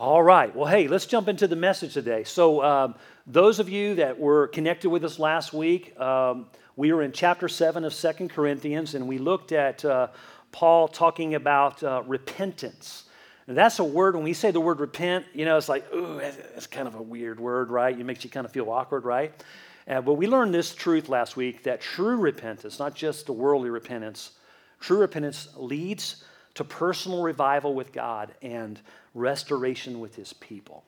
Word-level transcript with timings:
All 0.00 0.22
right. 0.22 0.56
Well, 0.56 0.66
hey, 0.66 0.88
let's 0.88 1.04
jump 1.04 1.28
into 1.28 1.46
the 1.46 1.56
message 1.56 1.92
today. 1.92 2.24
So, 2.24 2.64
um, 2.64 2.94
those 3.26 3.58
of 3.58 3.68
you 3.68 3.96
that 3.96 4.18
were 4.18 4.48
connected 4.48 4.88
with 4.88 5.04
us 5.04 5.18
last 5.18 5.52
week, 5.52 5.94
um, 6.00 6.46
we 6.74 6.90
were 6.90 7.02
in 7.02 7.12
chapter 7.12 7.50
7 7.50 7.84
of 7.84 7.92
Second 7.92 8.30
Corinthians, 8.30 8.94
and 8.94 9.06
we 9.06 9.18
looked 9.18 9.52
at 9.52 9.84
uh, 9.84 10.08
Paul 10.52 10.88
talking 10.88 11.34
about 11.34 11.82
uh, 11.82 12.02
repentance. 12.06 13.04
And 13.46 13.54
that's 13.54 13.78
a 13.78 13.84
word, 13.84 14.14
when 14.14 14.24
we 14.24 14.32
say 14.32 14.50
the 14.50 14.58
word 14.58 14.80
repent, 14.80 15.26
you 15.34 15.44
know, 15.44 15.58
it's 15.58 15.68
like, 15.68 15.84
ooh, 15.92 16.18
that's 16.18 16.66
kind 16.66 16.88
of 16.88 16.94
a 16.94 17.02
weird 17.02 17.38
word, 17.38 17.68
right? 17.68 17.94
It 17.94 18.04
makes 18.04 18.24
you 18.24 18.30
kind 18.30 18.46
of 18.46 18.52
feel 18.52 18.70
awkward, 18.70 19.04
right? 19.04 19.34
Uh, 19.86 20.00
but 20.00 20.14
we 20.14 20.26
learned 20.26 20.54
this 20.54 20.74
truth 20.74 21.10
last 21.10 21.36
week 21.36 21.64
that 21.64 21.82
true 21.82 22.16
repentance, 22.16 22.78
not 22.78 22.94
just 22.94 23.26
the 23.26 23.34
worldly 23.34 23.68
repentance, 23.68 24.30
true 24.80 24.96
repentance 24.96 25.48
leads 25.58 26.24
to 26.54 26.64
personal 26.64 27.22
revival 27.22 27.74
with 27.74 27.92
God 27.92 28.32
and 28.40 28.80
restoration 29.14 30.00
with 30.00 30.14
his 30.14 30.32
people. 30.32 30.84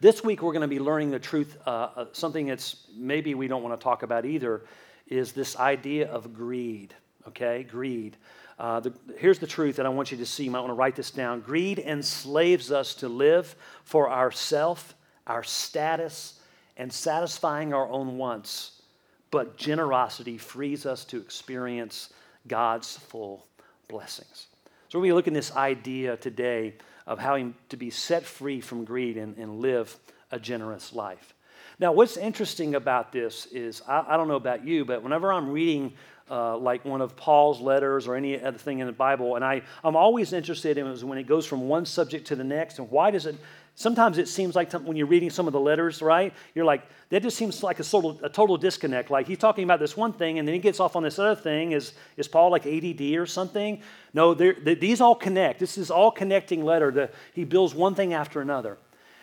This 0.00 0.22
week, 0.24 0.42
we're 0.42 0.52
going 0.52 0.62
to 0.62 0.68
be 0.68 0.78
learning 0.78 1.10
the 1.10 1.18
truth. 1.18 1.56
Uh, 1.66 1.70
uh, 1.96 2.04
something 2.12 2.46
that's 2.46 2.86
maybe 2.96 3.34
we 3.34 3.48
don't 3.48 3.62
want 3.62 3.78
to 3.78 3.82
talk 3.82 4.02
about 4.02 4.24
either 4.24 4.64
is 5.06 5.32
this 5.32 5.56
idea 5.56 6.08
of 6.08 6.34
greed. 6.34 6.94
Okay, 7.28 7.64
greed. 7.64 8.16
Uh, 8.58 8.80
the, 8.80 8.92
here's 9.18 9.38
the 9.38 9.46
truth 9.46 9.76
that 9.76 9.86
I 9.86 9.88
want 9.90 10.10
you 10.10 10.18
to 10.18 10.26
see. 10.26 10.44
You 10.44 10.50
might 10.50 10.60
want 10.60 10.70
to 10.70 10.74
write 10.74 10.96
this 10.96 11.10
down. 11.10 11.40
Greed 11.40 11.78
enslaves 11.78 12.72
us 12.72 12.94
to 12.96 13.08
live 13.08 13.54
for 13.84 14.10
ourself, 14.10 14.94
our 15.26 15.42
status, 15.42 16.40
and 16.76 16.92
satisfying 16.92 17.74
our 17.74 17.88
own 17.88 18.16
wants. 18.16 18.82
But 19.30 19.56
generosity 19.56 20.38
frees 20.38 20.86
us 20.86 21.04
to 21.06 21.18
experience 21.18 22.10
God's 22.48 22.96
full 22.96 23.46
blessings. 23.88 24.46
So 24.88 24.98
we're 24.98 25.04
going 25.04 25.10
to 25.10 25.16
look 25.16 25.28
at 25.28 25.34
this 25.34 25.54
idea 25.56 26.16
today 26.16 26.74
of 27.06 27.18
how 27.18 27.36
to 27.68 27.76
be 27.76 27.90
set 27.90 28.24
free 28.24 28.60
from 28.60 28.84
greed 28.84 29.16
and, 29.16 29.36
and 29.36 29.60
live 29.60 29.96
a 30.30 30.38
generous 30.38 30.92
life. 30.92 31.34
Now, 31.78 31.92
what's 31.92 32.16
interesting 32.16 32.74
about 32.74 33.12
this 33.12 33.46
is 33.46 33.82
I, 33.86 34.04
I 34.08 34.16
don't 34.16 34.28
know 34.28 34.36
about 34.36 34.66
you, 34.66 34.84
but 34.84 35.02
whenever 35.02 35.32
I'm 35.32 35.50
reading 35.50 35.92
uh, 36.30 36.56
like 36.56 36.84
one 36.84 37.00
of 37.00 37.14
Paul's 37.16 37.60
letters 37.60 38.08
or 38.08 38.16
any 38.16 38.40
other 38.40 38.58
thing 38.58 38.80
in 38.80 38.86
the 38.86 38.92
Bible, 38.92 39.36
and 39.36 39.44
I, 39.44 39.62
I'm 39.84 39.94
always 39.94 40.32
interested 40.32 40.78
in 40.78 40.86
when 41.06 41.18
it 41.18 41.26
goes 41.26 41.46
from 41.46 41.68
one 41.68 41.84
subject 41.84 42.26
to 42.28 42.36
the 42.36 42.44
next, 42.44 42.78
and 42.78 42.90
why 42.90 43.10
does 43.10 43.26
it 43.26 43.36
Sometimes 43.78 44.16
it 44.16 44.26
seems 44.26 44.56
like 44.56 44.72
when 44.72 44.96
you're 44.96 45.06
reading 45.06 45.28
some 45.28 45.46
of 45.46 45.52
the 45.52 45.60
letters, 45.60 46.00
right? 46.00 46.32
You're 46.54 46.64
like, 46.64 46.88
that 47.10 47.22
just 47.22 47.36
seems 47.36 47.62
like 47.62 47.78
a, 47.78 47.82
of, 47.82 48.18
a 48.22 48.28
total 48.30 48.56
disconnect. 48.56 49.10
Like 49.10 49.26
he's 49.26 49.36
talking 49.36 49.64
about 49.64 49.80
this 49.80 49.94
one 49.94 50.14
thing 50.14 50.38
and 50.38 50.48
then 50.48 50.54
he 50.54 50.58
gets 50.58 50.80
off 50.80 50.96
on 50.96 51.02
this 51.02 51.18
other 51.18 51.38
thing. 51.38 51.72
Is, 51.72 51.92
is 52.16 52.26
Paul 52.26 52.50
like 52.50 52.66
ADD 52.66 53.02
or 53.18 53.26
something? 53.26 53.82
No, 54.14 54.32
these 54.32 55.02
all 55.02 55.14
connect. 55.14 55.60
This 55.60 55.76
is 55.76 55.90
all 55.90 56.10
connecting 56.10 56.64
letter. 56.64 56.90
The, 56.90 57.10
he 57.34 57.44
builds 57.44 57.74
one 57.74 57.94
thing 57.94 58.14
after 58.14 58.40
another. 58.40 58.78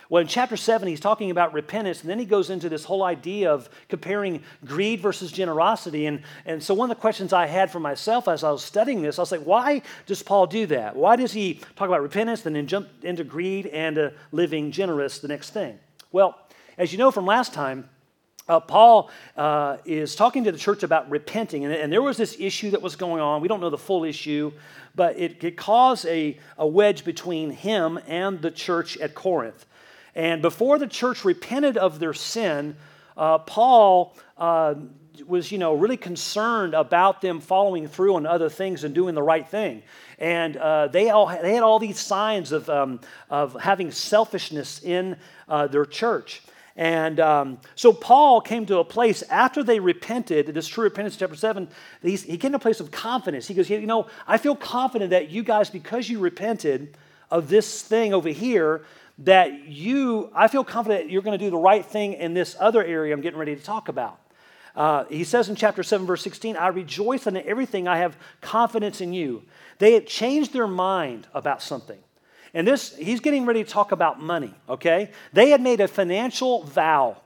Well, 0.10 0.22
in 0.22 0.28
chapter 0.28 0.58
7, 0.58 0.88
he's 0.88 1.00
talking 1.00 1.32
about 1.32 1.54
repentance, 1.54 2.02
and 2.02 2.10
then 2.10 2.20
he 2.20 2.26
goes 2.26 2.50
into 2.50 2.70
this 2.70 2.84
whole 2.84 3.04
idea 3.04 3.52
of 3.52 3.70
comparing 3.90 4.44
greed 4.66 5.00
versus 5.00 5.32
generosity. 5.32 6.06
And, 6.06 6.22
and 6.46 6.62
so, 6.62 6.74
one 6.74 6.92
of 6.92 6.96
the 6.96 7.02
questions 7.02 7.34
I 7.34 7.46
had 7.46 7.72
for 7.72 7.80
myself 7.80 8.28
as 8.28 8.44
I 8.44 8.52
was 8.52 8.64
studying 8.64 9.02
this, 9.02 9.18
I 9.18 9.22
was 9.22 9.32
like, 9.32 9.44
why 9.44 9.82
does 10.06 10.22
Paul 10.22 10.48
do 10.48 10.66
that? 10.68 10.96
Why 10.96 11.16
does 11.16 11.32
he 11.32 11.62
talk 11.76 11.88
about 11.88 12.02
repentance 12.02 12.46
and 12.46 12.56
then 12.56 12.68
jump 12.68 12.90
into 13.04 13.24
greed 13.24 13.68
and 13.68 13.98
uh, 13.98 14.10
living 14.32 14.72
generous 14.72 15.20
the 15.20 15.28
next 15.28 15.52
thing? 15.52 15.80
Well, 16.12 16.38
as 16.78 16.92
you 16.92 16.98
know 16.98 17.12
from 17.12 17.26
last 17.26 17.54
time, 17.54 17.90
uh, 18.50 18.60
Paul 18.60 19.10
uh, 19.38 19.78
is 19.86 20.16
talking 20.16 20.44
to 20.44 20.52
the 20.52 20.58
church 20.58 20.84
about 20.84 21.10
repenting, 21.10 21.64
and, 21.64 21.74
and, 21.74 21.94
there 21.94 22.02
was 22.02 22.18
this 22.18 22.36
issue 22.40 22.72
that 22.72 22.82
was 22.82 22.98
going 22.98 23.22
on. 23.22 23.42
We 23.42 23.48
don't 23.48 23.62
know 23.62 23.70
the 23.70 23.78
full 23.78 24.04
issue, 24.04 24.52
but 24.96 25.18
it, 25.18 25.42
it 25.44 25.56
caused 25.56 26.06
a, 26.08 26.38
a 26.58 26.68
wedge 26.68 27.06
between 27.06 27.52
him 27.52 28.00
and 28.06 28.42
the 28.42 28.52
church 28.52 28.98
at 28.98 29.16
Corinth. 29.16 29.66
And 30.16 30.42
before 30.42 30.78
the 30.78 30.88
church 30.88 31.26
repented 31.26 31.78
of 31.78 32.00
their 32.00 32.14
sin, 32.14 32.76
uh, 33.18 33.40
Paul 33.40 34.16
uh, 34.38 34.76
was, 35.28 35.52
you 35.52 35.58
know, 35.58 35.74
really 35.74 35.98
concerned 35.98 36.74
about 36.74 37.22
them 37.22 37.40
following 37.40 37.88
through 37.88 38.16
on 38.16 38.26
other 38.26 38.50
things 38.50 38.84
and 38.84 38.94
doing 38.94 39.16
the 39.16 39.24
right 39.24 39.48
thing. 39.48 39.84
And 40.20 40.58
uh, 40.58 40.88
they, 40.88 41.10
all, 41.10 41.28
they 41.28 41.54
had 41.54 41.64
all 41.64 41.80
these 41.80 42.00
signs 42.00 42.52
of, 42.52 42.70
um, 42.70 43.00
of 43.30 43.60
having 43.62 43.92
selfishness 43.92 44.82
in 44.84 45.18
uh, 45.48 45.68
their 45.68 45.86
church. 45.86 46.42
And 46.76 47.20
um, 47.20 47.60
so 47.76 47.94
Paul 47.94 48.42
came 48.42 48.66
to 48.66 48.80
a 48.80 48.84
place 48.84 49.22
after 49.24 49.64
they 49.64 49.80
repented, 49.80 50.48
this 50.48 50.68
true 50.68 50.86
repentance, 50.86 51.16
chapter 51.18 51.36
7, 51.36 51.68
he 52.02 52.38
came 52.38 52.52
to 52.52 52.58
a 52.58 52.60
place 52.60 52.80
of 52.80 52.90
confidence. 52.90 53.48
He 53.48 53.54
goes, 53.54 53.70
You 53.70 53.86
know, 53.86 54.08
I 54.28 54.38
feel 54.38 54.56
confident 54.56 55.12
that 55.12 55.30
you 55.30 55.44
guys, 55.44 55.70
because 55.70 56.10
you 56.10 56.20
repented 56.20 56.98
of 57.30 57.48
this 57.48 57.84
thing 57.84 58.14
over 58.14 58.30
here, 58.30 58.84
that 59.20 59.68
you, 59.68 60.32
I 60.34 60.48
feel 60.48 60.64
confident 60.64 61.10
you're 61.10 61.22
going 61.22 61.38
to 61.38 61.44
do 61.44 61.52
the 61.52 61.58
right 61.58 61.86
thing 61.86 62.14
in 62.14 62.34
this 62.34 62.56
other 62.60 62.84
area 62.84 63.14
I'm 63.14 63.22
getting 63.22 63.40
ready 63.40 63.56
to 63.56 63.64
talk 63.64 63.88
about. 63.88 64.20
Uh, 64.76 65.06
he 65.06 65.24
says 65.24 65.50
in 65.50 65.56
chapter 65.56 65.84
7, 65.84 66.08
verse 66.08 66.24
16, 66.24 66.58
I 66.58 66.68
rejoice 66.68 67.28
in 67.28 67.38
everything, 67.38 67.88
I 67.88 67.98
have 67.98 68.18
confidence 68.42 69.02
in 69.02 69.14
you. 69.14 69.44
They 69.78 69.94
had 69.94 70.08
changed 70.08 70.52
their 70.52 70.68
mind 70.68 71.28
about 71.34 71.62
something. 71.62 72.00
And 72.56 72.68
this, 72.68 72.96
he's 72.96 73.20
getting 73.20 73.46
ready 73.46 73.64
to 73.64 73.70
talk 73.70 73.92
about 73.92 74.22
money, 74.22 74.54
okay? 74.68 75.12
They 75.32 75.50
had 75.50 75.62
made 75.62 75.80
a 75.80 75.88
financial 75.88 76.64
vow 76.64 77.18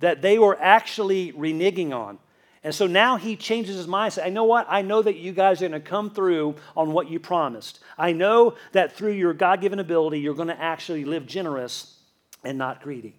that 0.00 0.22
they 0.22 0.38
were 0.38 0.58
actually 0.60 1.32
reneging 1.32 1.92
on. 1.92 2.18
And 2.64 2.74
so 2.74 2.86
now 2.86 3.18
he 3.18 3.36
changes 3.36 3.76
his 3.76 3.86
mind. 3.86 4.14
Say, 4.14 4.24
I 4.24 4.30
know 4.30 4.44
what? 4.44 4.66
I 4.70 4.80
know 4.80 5.02
that 5.02 5.16
you 5.16 5.32
guys 5.32 5.60
are 5.60 5.68
going 5.68 5.80
to 5.80 5.86
come 5.86 6.10
through 6.10 6.56
on 6.74 6.92
what 6.92 7.10
you 7.10 7.20
promised. 7.20 7.80
I 7.98 8.12
know 8.12 8.54
that 8.72 8.96
through 8.96 9.12
your 9.12 9.34
God 9.34 9.60
given 9.60 9.78
ability, 9.78 10.20
you're 10.20 10.34
going 10.34 10.48
to 10.48 10.60
actually 10.60 11.04
live 11.04 11.26
generous 11.26 11.98
and 12.42 12.56
not 12.56 12.82
greedy. 12.82 13.16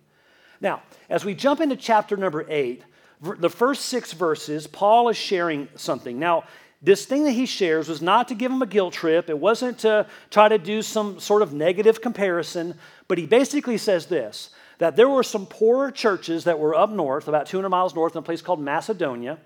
Now, 0.60 0.82
as 1.10 1.24
we 1.24 1.36
jump 1.36 1.62
into 1.62 1.76
chapter 1.76 2.18
number 2.18 2.46
eight, 2.50 2.84
the 3.22 3.50
first 3.50 3.86
six 3.86 4.14
verses, 4.14 4.66
Paul 4.66 5.10
is 5.10 5.18
sharing 5.18 5.68
something. 5.76 6.18
Now, 6.18 6.46
this 6.82 7.06
thing 7.06 7.24
that 7.24 7.32
he 7.32 7.46
shares 7.46 7.88
was 7.88 8.02
not 8.02 8.28
to 8.30 8.36
give 8.36 8.52
him 8.52 8.62
a 8.62 8.68
guilt 8.68 8.94
trip, 8.94 9.30
it 9.30 9.38
wasn't 9.38 9.80
to 9.80 10.08
try 10.30 10.50
to 10.50 10.58
do 10.58 10.82
some 10.82 11.20
sort 11.20 11.42
of 11.42 11.54
negative 11.54 12.02
comparison, 12.02 12.76
but 13.08 13.18
he 13.18 13.26
basically 13.26 13.78
says 13.78 14.08
this 14.08 14.50
that 14.78 14.96
there 14.96 15.10
were 15.10 15.24
some 15.24 15.46
poorer 15.46 15.92
churches 15.92 16.44
that 16.44 16.60
were 16.60 16.76
up 16.76 16.90
north, 16.90 17.28
about 17.28 17.46
200 17.46 17.70
miles 17.70 17.96
north, 17.96 18.14
in 18.14 18.20
a 18.20 18.22
place 18.22 18.42
called 18.42 18.60
Macedonia. 18.60 19.38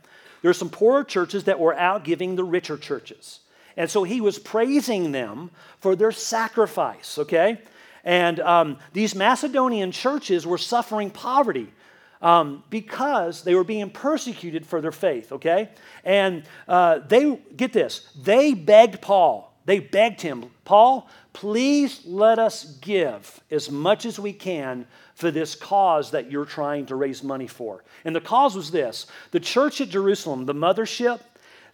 There 0.41 0.49
were 0.49 0.53
some 0.53 0.69
poorer 0.69 1.03
churches 1.03 1.45
that 1.45 1.59
were 1.59 1.75
out 1.75 2.03
giving 2.03 2.35
the 2.35 2.43
richer 2.43 2.77
churches. 2.77 3.39
And 3.77 3.89
so 3.89 4.03
he 4.03 4.21
was 4.21 4.39
praising 4.39 5.11
them 5.11 5.51
for 5.79 5.95
their 5.95 6.11
sacrifice, 6.11 7.17
okay? 7.19 7.59
And 8.03 8.39
um, 8.39 8.77
these 8.93 9.15
Macedonian 9.15 9.91
churches 9.91 10.45
were 10.45 10.57
suffering 10.57 11.11
poverty 11.11 11.71
um, 12.21 12.63
because 12.69 13.43
they 13.43 13.55
were 13.55 13.63
being 13.63 13.89
persecuted 13.89 14.65
for 14.65 14.81
their 14.81 14.91
faith, 14.91 15.31
okay? 15.31 15.69
And 16.03 16.43
uh, 16.67 16.99
they, 16.99 17.37
get 17.55 17.71
this, 17.71 18.09
they 18.21 18.53
begged 18.53 19.01
Paul, 19.01 19.48
they 19.69 19.79
begged 19.79 20.21
him, 20.21 20.49
Paul, 20.65 21.07
please 21.31 22.01
let 22.03 22.39
us 22.39 22.65
give 22.81 23.39
as 23.51 23.69
much 23.69 24.03
as 24.07 24.19
we 24.19 24.33
can 24.33 24.87
for 25.13 25.29
this 25.29 25.53
cause 25.53 26.09
that 26.09 26.31
you're 26.31 26.45
trying 26.45 26.87
to 26.87 26.95
raise 26.95 27.21
money 27.21 27.45
for. 27.45 27.83
And 28.03 28.15
the 28.15 28.21
cause 28.21 28.55
was 28.55 28.71
this 28.71 29.05
the 29.29 29.39
church 29.39 29.79
at 29.79 29.89
Jerusalem, 29.89 30.47
the 30.47 30.55
mothership, 30.55 31.19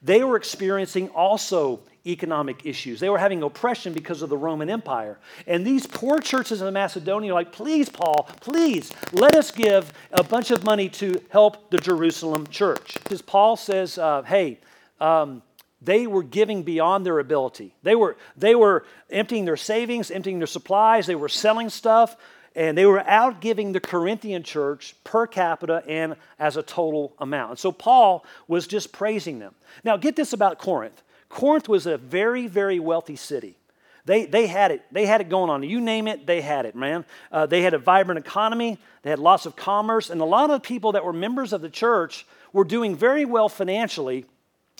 they 0.01 0.25
were 0.25 0.35
experiencing 0.35 1.07
also 1.09 1.79
economic 2.05 2.65
issues. 2.65 2.99
They 2.99 3.09
were 3.09 3.17
having 3.17 3.41
oppression 3.43 3.93
because 3.93 4.21
of 4.21 4.29
the 4.29 4.37
Roman 4.37 4.69
Empire. 4.69 5.17
And 5.47 5.65
these 5.65 5.87
poor 5.87 6.19
churches 6.19 6.61
in 6.61 6.73
Macedonia 6.73 7.31
are 7.31 7.35
like, 7.35 7.53
please, 7.53 7.87
Paul, 7.87 8.27
please, 8.41 8.91
let 9.13 9.35
us 9.35 9.51
give 9.51 9.93
a 10.11 10.21
bunch 10.21 10.51
of 10.51 10.65
money 10.65 10.89
to 10.89 11.21
help 11.29 11.69
the 11.69 11.77
Jerusalem 11.77 12.45
church. 12.47 12.95
Because 12.95 13.21
Paul 13.21 13.55
says, 13.55 13.97
uh, 13.97 14.21
hey, 14.23 14.59
um, 14.99 15.41
they 15.85 16.07
were 16.07 16.23
giving 16.23 16.63
beyond 16.63 17.05
their 17.05 17.19
ability. 17.19 17.73
They 17.83 17.95
were, 17.95 18.17
they 18.35 18.55
were 18.55 18.85
emptying 19.09 19.45
their 19.45 19.57
savings, 19.57 20.11
emptying 20.11 20.39
their 20.39 20.47
supplies, 20.47 21.07
they 21.07 21.15
were 21.15 21.29
selling 21.29 21.69
stuff. 21.69 22.15
And 22.57 22.77
they 22.77 22.85
were 22.85 23.01
out 23.01 23.41
giving 23.41 23.73
the 23.73 23.81
Corinthian 23.81 24.41
church 24.41 24.95
per 25.03 25.27
capita 25.27 25.83
and 25.85 26.15
as 26.39 26.55
a 26.55 26.63
total 26.63 27.13
amount. 27.19 27.49
And 27.49 27.59
so 27.59 27.73
Paul 27.73 28.25
was 28.47 28.65
just 28.65 28.93
praising 28.93 29.39
them. 29.39 29.53
Now, 29.83 29.97
get 29.97 30.15
this 30.15 30.31
about 30.31 30.57
Corinth 30.57 31.03
Corinth 31.27 31.67
was 31.67 31.85
a 31.85 31.97
very, 31.97 32.47
very 32.47 32.79
wealthy 32.79 33.17
city. 33.17 33.57
They, 34.05 34.25
they 34.25 34.47
had 34.47 34.71
it. 34.71 34.83
They 34.91 35.05
had 35.05 35.19
it 35.19 35.29
going 35.29 35.49
on. 35.49 35.63
You 35.63 35.81
name 35.81 36.07
it, 36.07 36.25
they 36.25 36.41
had 36.41 36.65
it, 36.65 36.75
man. 36.75 37.05
Uh, 37.31 37.45
they 37.45 37.61
had 37.61 37.73
a 37.73 37.79
vibrant 37.79 38.19
economy. 38.19 38.77
They 39.01 39.09
had 39.09 39.19
lots 39.19 39.45
of 39.45 39.55
commerce, 39.55 40.09
and 40.09 40.21
a 40.21 40.25
lot 40.25 40.49
of 40.49 40.61
people 40.61 40.93
that 40.93 41.03
were 41.03 41.13
members 41.13 41.53
of 41.53 41.61
the 41.61 41.69
church 41.69 42.25
were 42.53 42.63
doing 42.63 42.95
very 42.95 43.25
well 43.25 43.49
financially 43.49 44.25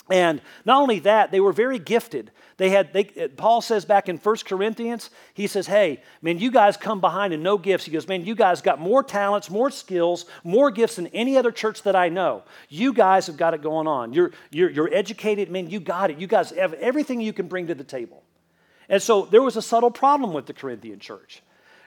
and 0.08 0.40
not 0.64 0.80
only 0.80 1.00
that, 1.00 1.32
they 1.32 1.40
were 1.40 1.52
very 1.52 1.78
gifted. 1.78 2.30
They 2.58 2.70
had, 2.70 2.92
they, 2.92 3.04
Paul 3.04 3.60
says 3.60 3.84
back 3.84 4.08
in 4.08 4.18
1 4.18 4.36
Corinthians, 4.46 5.10
he 5.34 5.46
says, 5.46 5.66
Hey, 5.66 6.00
man, 6.22 6.38
you 6.38 6.50
guys 6.50 6.76
come 6.76 7.00
behind 7.00 7.34
and 7.34 7.42
no 7.42 7.58
gifts. 7.58 7.84
He 7.84 7.90
goes, 7.90 8.06
Man, 8.06 8.24
you 8.24 8.36
guys 8.36 8.62
got 8.62 8.80
more 8.80 9.02
talents, 9.02 9.50
more 9.50 9.70
skills, 9.70 10.26
more 10.44 10.70
gifts 10.70 10.96
than 10.96 11.08
any 11.08 11.36
other 11.36 11.50
church 11.50 11.82
that 11.82 11.96
I 11.96 12.08
know. 12.08 12.44
You 12.68 12.92
guys 12.92 13.26
have 13.26 13.36
got 13.36 13.52
it 13.52 13.62
going 13.62 13.88
on. 13.88 14.12
You're, 14.12 14.30
you're, 14.50 14.70
you're 14.70 14.94
educated, 14.94 15.50
man, 15.50 15.68
you 15.68 15.80
got 15.80 16.10
it. 16.10 16.18
You 16.18 16.28
guys 16.28 16.50
have 16.50 16.72
everything 16.74 17.20
you 17.20 17.32
can 17.32 17.48
bring 17.48 17.66
to 17.66 17.74
the 17.74 17.84
table. 17.84 18.22
And 18.88 19.02
so 19.02 19.26
there 19.26 19.42
was 19.42 19.56
a 19.56 19.62
subtle 19.62 19.90
problem 19.90 20.32
with 20.32 20.46
the 20.46 20.54
Corinthian 20.54 21.00
church. 21.00 21.42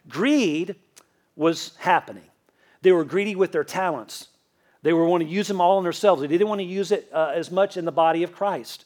greed 0.09 0.75
was 1.37 1.71
happening. 1.79 2.23
They 2.81 2.91
were 2.91 3.05
greedy 3.05 3.35
with 3.35 3.53
their 3.53 3.63
talents. 3.63 4.27
They 4.81 4.93
were 4.93 5.05
wanting 5.05 5.27
to 5.27 5.33
use 5.33 5.47
them 5.47 5.61
all 5.61 5.77
in 5.77 5.83
themselves. 5.83 6.21
They 6.21 6.27
didn't 6.27 6.47
want 6.47 6.59
to 6.59 6.65
use 6.65 6.91
it 6.91 7.09
uh, 7.13 7.31
as 7.33 7.51
much 7.51 7.77
in 7.77 7.85
the 7.85 7.91
body 7.91 8.23
of 8.23 8.33
Christ. 8.33 8.85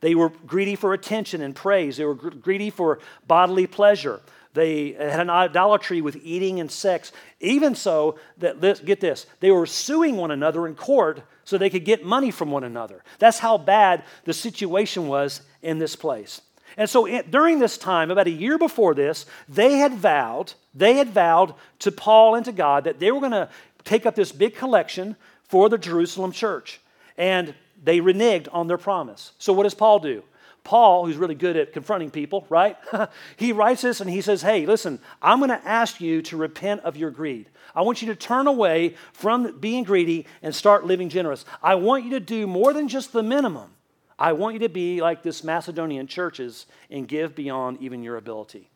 They 0.00 0.14
were 0.14 0.30
greedy 0.46 0.76
for 0.76 0.92
attention 0.92 1.40
and 1.40 1.54
praise. 1.54 1.96
They 1.96 2.04
were 2.04 2.14
gr- 2.14 2.30
greedy 2.30 2.70
for 2.70 2.98
bodily 3.26 3.66
pleasure. 3.66 4.20
They 4.54 4.92
had 4.92 5.20
an 5.20 5.30
idolatry 5.30 6.00
with 6.00 6.16
eating 6.22 6.60
and 6.60 6.70
sex. 6.70 7.12
Even 7.40 7.74
so, 7.74 8.18
that 8.38 8.84
get 8.84 9.00
this, 9.00 9.26
they 9.40 9.50
were 9.50 9.66
suing 9.66 10.16
one 10.16 10.30
another 10.30 10.66
in 10.66 10.76
court 10.76 11.22
so 11.44 11.58
they 11.58 11.70
could 11.70 11.84
get 11.84 12.04
money 12.04 12.30
from 12.30 12.50
one 12.50 12.64
another. 12.64 13.02
That's 13.18 13.40
how 13.40 13.58
bad 13.58 14.04
the 14.24 14.32
situation 14.32 15.08
was 15.08 15.42
in 15.62 15.78
this 15.78 15.96
place. 15.96 16.40
And 16.76 16.88
so 16.88 17.06
it, 17.06 17.30
during 17.30 17.58
this 17.58 17.78
time, 17.78 18.10
about 18.10 18.26
a 18.26 18.30
year 18.30 18.58
before 18.58 18.94
this, 18.94 19.26
they 19.48 19.74
had 19.78 19.94
vowed, 19.94 20.54
they 20.74 20.94
had 20.94 21.10
vowed 21.10 21.54
to 21.80 21.92
Paul 21.92 22.34
and 22.34 22.44
to 22.44 22.52
God 22.52 22.84
that 22.84 22.98
they 22.98 23.10
were 23.10 23.20
going 23.20 23.32
to 23.32 23.48
take 23.84 24.06
up 24.06 24.14
this 24.14 24.32
big 24.32 24.54
collection 24.54 25.16
for 25.44 25.68
the 25.68 25.78
Jerusalem 25.78 26.32
church. 26.32 26.80
And 27.16 27.54
they 27.82 28.00
reneged 28.00 28.48
on 28.52 28.66
their 28.66 28.78
promise. 28.78 29.32
So 29.38 29.52
what 29.52 29.64
does 29.64 29.74
Paul 29.74 29.98
do? 29.98 30.22
Paul, 30.64 31.04
who's 31.04 31.18
really 31.18 31.34
good 31.34 31.56
at 31.56 31.74
confronting 31.74 32.10
people, 32.10 32.46
right? 32.48 32.76
he 33.36 33.52
writes 33.52 33.82
this 33.82 34.00
and 34.00 34.08
he 34.08 34.22
says, 34.22 34.40
Hey, 34.40 34.64
listen, 34.64 34.98
I'm 35.20 35.38
going 35.38 35.50
to 35.50 35.68
ask 35.68 36.00
you 36.00 36.22
to 36.22 36.38
repent 36.38 36.80
of 36.82 36.96
your 36.96 37.10
greed. 37.10 37.50
I 37.74 37.82
want 37.82 38.00
you 38.00 38.08
to 38.08 38.16
turn 38.16 38.46
away 38.46 38.94
from 39.12 39.58
being 39.58 39.84
greedy 39.84 40.26
and 40.42 40.54
start 40.54 40.86
living 40.86 41.10
generous. 41.10 41.44
I 41.62 41.74
want 41.74 42.04
you 42.04 42.10
to 42.10 42.20
do 42.20 42.46
more 42.46 42.72
than 42.72 42.88
just 42.88 43.12
the 43.12 43.22
minimum. 43.22 43.72
I 44.18 44.32
want 44.32 44.54
you 44.54 44.60
to 44.60 44.68
be 44.68 45.02
like 45.02 45.22
this 45.22 45.44
Macedonian 45.44 46.06
churches 46.06 46.66
and 46.90 47.06
give 47.06 47.34
beyond 47.34 47.82
even 47.82 48.02
your 48.02 48.16
ability. 48.16 48.70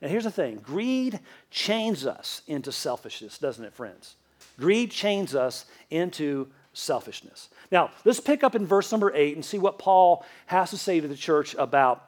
And 0.00 0.10
here's 0.10 0.24
the 0.24 0.30
thing 0.30 0.56
greed 0.56 1.18
chains 1.50 2.06
us 2.06 2.42
into 2.46 2.70
selfishness, 2.70 3.38
doesn't 3.38 3.64
it, 3.64 3.74
friends? 3.74 4.16
Greed 4.58 4.90
chains 4.90 5.34
us 5.34 5.66
into 5.90 6.48
selfishness. 6.72 7.48
Now, 7.70 7.90
let's 8.04 8.20
pick 8.20 8.44
up 8.44 8.54
in 8.54 8.66
verse 8.66 8.90
number 8.90 9.12
eight 9.14 9.34
and 9.34 9.44
see 9.44 9.58
what 9.58 9.78
Paul 9.78 10.24
has 10.46 10.70
to 10.70 10.78
say 10.78 11.00
to 11.00 11.08
the 11.08 11.16
church 11.16 11.54
about 11.54 12.04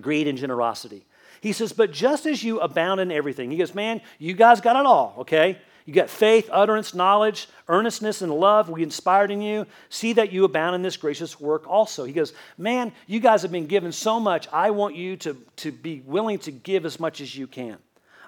greed 0.00 0.28
and 0.28 0.38
generosity. 0.38 1.04
He 1.40 1.52
says, 1.52 1.72
But 1.72 1.92
just 1.92 2.26
as 2.26 2.42
you 2.42 2.60
abound 2.60 3.00
in 3.00 3.12
everything, 3.12 3.50
he 3.50 3.56
goes, 3.56 3.74
Man, 3.74 4.00
you 4.18 4.34
guys 4.34 4.60
got 4.60 4.76
it 4.76 4.86
all, 4.86 5.14
okay? 5.18 5.58
You 5.84 5.94
got 5.94 6.10
faith, 6.10 6.50
utterance, 6.52 6.94
knowledge, 6.94 7.48
earnestness, 7.68 8.20
and 8.20 8.32
love 8.34 8.68
we 8.68 8.82
inspired 8.82 9.30
in 9.30 9.40
you. 9.40 9.66
See 9.88 10.14
that 10.14 10.32
you 10.32 10.44
abound 10.44 10.74
in 10.74 10.82
this 10.82 10.96
gracious 10.96 11.38
work 11.38 11.68
also. 11.68 12.04
He 12.04 12.12
goes, 12.12 12.32
Man, 12.58 12.92
you 13.06 13.20
guys 13.20 13.42
have 13.42 13.52
been 13.52 13.66
given 13.66 13.92
so 13.92 14.18
much. 14.18 14.48
I 14.52 14.70
want 14.70 14.96
you 14.96 15.16
to, 15.18 15.36
to 15.56 15.72
be 15.72 16.02
willing 16.04 16.38
to 16.40 16.50
give 16.50 16.84
as 16.84 16.98
much 16.98 17.20
as 17.20 17.36
you 17.36 17.46
can. 17.46 17.78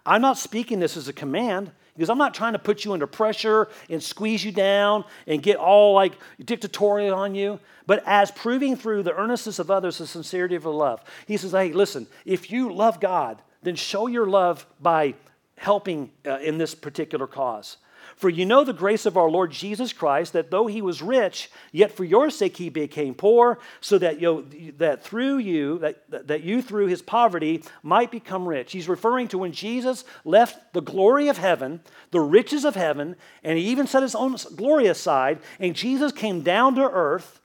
I'm 0.04 0.22
not 0.22 0.38
speaking 0.38 0.80
this 0.80 0.96
as 0.96 1.08
a 1.08 1.12
command 1.12 1.70
because 1.94 2.10
I'm 2.10 2.18
not 2.18 2.32
trying 2.32 2.52
to 2.52 2.58
put 2.58 2.84
you 2.84 2.92
under 2.92 3.08
pressure 3.08 3.68
and 3.90 4.02
squeeze 4.02 4.44
you 4.44 4.52
down 4.52 5.04
and 5.26 5.42
get 5.42 5.56
all 5.56 5.94
like 5.94 6.12
dictatorial 6.44 7.14
on 7.14 7.34
you, 7.34 7.58
but 7.86 8.02
as 8.06 8.30
proving 8.30 8.76
through 8.76 9.02
the 9.02 9.14
earnestness 9.14 9.58
of 9.58 9.70
others 9.70 9.98
the 9.98 10.06
sincerity 10.06 10.54
of 10.54 10.62
the 10.62 10.72
love. 10.72 11.02
He 11.26 11.36
says, 11.36 11.52
Hey, 11.52 11.72
listen, 11.72 12.06
if 12.24 12.52
you 12.52 12.72
love 12.72 13.00
God, 13.00 13.42
then 13.62 13.74
show 13.74 14.06
your 14.06 14.26
love 14.26 14.64
by 14.80 15.14
helping 15.56 16.12
uh, 16.24 16.38
in 16.38 16.58
this 16.58 16.74
particular 16.74 17.26
cause. 17.26 17.78
For 18.16 18.28
you 18.28 18.44
know 18.44 18.64
the 18.64 18.72
grace 18.72 19.06
of 19.06 19.16
our 19.16 19.30
Lord 19.30 19.50
Jesus 19.50 19.92
Christ, 19.92 20.32
that 20.32 20.50
though 20.50 20.66
he 20.66 20.82
was 20.82 21.02
rich, 21.02 21.50
yet 21.72 21.92
for 21.92 22.04
your 22.04 22.30
sake 22.30 22.56
he 22.56 22.68
became 22.68 23.14
poor, 23.14 23.58
so 23.80 23.98
that, 23.98 24.20
you 24.20 24.46
that 24.78 25.02
through 25.02 25.38
you, 25.38 25.78
that, 25.78 26.26
that 26.28 26.42
you 26.42 26.62
through 26.62 26.86
his 26.86 27.02
poverty 27.02 27.62
might 27.82 28.10
become 28.10 28.48
rich. 28.48 28.72
He's 28.72 28.88
referring 28.88 29.28
to 29.28 29.38
when 29.38 29.52
Jesus 29.52 30.04
left 30.24 30.72
the 30.72 30.82
glory 30.82 31.28
of 31.28 31.38
heaven, 31.38 31.80
the 32.10 32.20
riches 32.20 32.64
of 32.64 32.74
heaven, 32.74 33.16
and 33.44 33.58
he 33.58 33.64
even 33.66 33.86
set 33.86 34.02
his 34.02 34.14
own 34.14 34.36
glory 34.56 34.86
aside, 34.86 35.38
and 35.58 35.74
Jesus 35.74 36.12
came 36.12 36.42
down 36.42 36.74
to 36.74 36.82
earth 36.82 37.38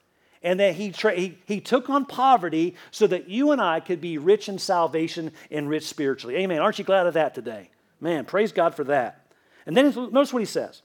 and 0.44 0.60
that 0.60 0.76
he, 0.76 0.92
tra- 0.92 1.16
he, 1.16 1.38
he 1.46 1.62
took 1.62 1.90
on 1.90 2.06
poverty 2.06 2.76
so 2.92 3.08
that 3.08 3.30
you 3.30 3.52
and 3.52 3.62
I 3.62 3.80
could 3.80 4.02
be 4.02 4.18
rich 4.18 4.50
in 4.50 4.60
salvation 4.60 5.32
and 5.50 5.70
rich 5.70 5.88
spiritually. 5.88 6.36
Amen. 6.36 6.60
Aren't 6.60 6.80
you 6.80 6.86
glad 6.86 7.08
of 7.08 7.14
that 7.14 7.34
today? 7.34 7.70
Man, 8.02 8.26
praise 8.26 8.52
God 8.52 8.76
for 8.76 8.84
that. 8.86 9.23
And 9.66 9.76
then 9.76 9.94
notice 10.12 10.34
what 10.34 10.40
he 10.40 10.46
says 10.46 10.82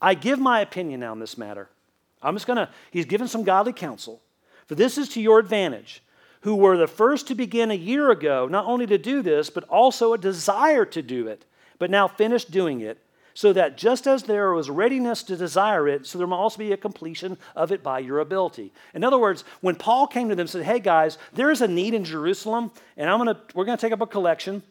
I 0.00 0.14
give 0.14 0.38
my 0.38 0.60
opinion 0.60 1.00
now 1.00 1.12
on 1.12 1.20
this 1.20 1.38
matter. 1.38 1.68
I'm 2.22 2.34
just 2.34 2.46
going 2.46 2.56
to, 2.56 2.68
he's 2.90 3.06
given 3.06 3.28
some 3.28 3.44
godly 3.44 3.72
counsel. 3.72 4.20
For 4.66 4.74
this 4.74 4.96
is 4.96 5.08
to 5.10 5.20
your 5.20 5.38
advantage, 5.38 6.02
who 6.42 6.54
were 6.54 6.76
the 6.76 6.86
first 6.86 7.28
to 7.28 7.34
begin 7.34 7.70
a 7.70 7.74
year 7.74 8.10
ago, 8.10 8.48
not 8.48 8.66
only 8.66 8.86
to 8.86 8.98
do 8.98 9.22
this, 9.22 9.50
but 9.50 9.64
also 9.64 10.12
a 10.12 10.18
desire 10.18 10.84
to 10.86 11.02
do 11.02 11.26
it, 11.26 11.44
but 11.78 11.90
now 11.90 12.06
finished 12.06 12.50
doing 12.50 12.80
it, 12.80 12.98
so 13.34 13.52
that 13.52 13.76
just 13.76 14.06
as 14.06 14.24
there 14.24 14.52
was 14.52 14.68
readiness 14.68 15.22
to 15.24 15.36
desire 15.36 15.88
it, 15.88 16.06
so 16.06 16.18
there 16.18 16.26
must 16.26 16.38
also 16.38 16.58
be 16.58 16.72
a 16.72 16.76
completion 16.76 17.38
of 17.56 17.72
it 17.72 17.82
by 17.82 17.98
your 17.98 18.18
ability. 18.18 18.72
In 18.94 19.04
other 19.04 19.18
words, 19.18 19.44
when 19.60 19.74
Paul 19.74 20.06
came 20.06 20.28
to 20.28 20.34
them 20.34 20.42
and 20.42 20.50
said, 20.50 20.64
Hey 20.64 20.80
guys, 20.80 21.16
there 21.32 21.50
is 21.50 21.62
a 21.62 21.68
need 21.68 21.94
in 21.94 22.04
Jerusalem, 22.04 22.70
and 22.96 23.08
I'm 23.08 23.18
gonna, 23.18 23.40
we're 23.54 23.64
going 23.64 23.78
to 23.78 23.80
take 23.80 23.92
up 23.92 24.00
a 24.00 24.06
collection, 24.06 24.62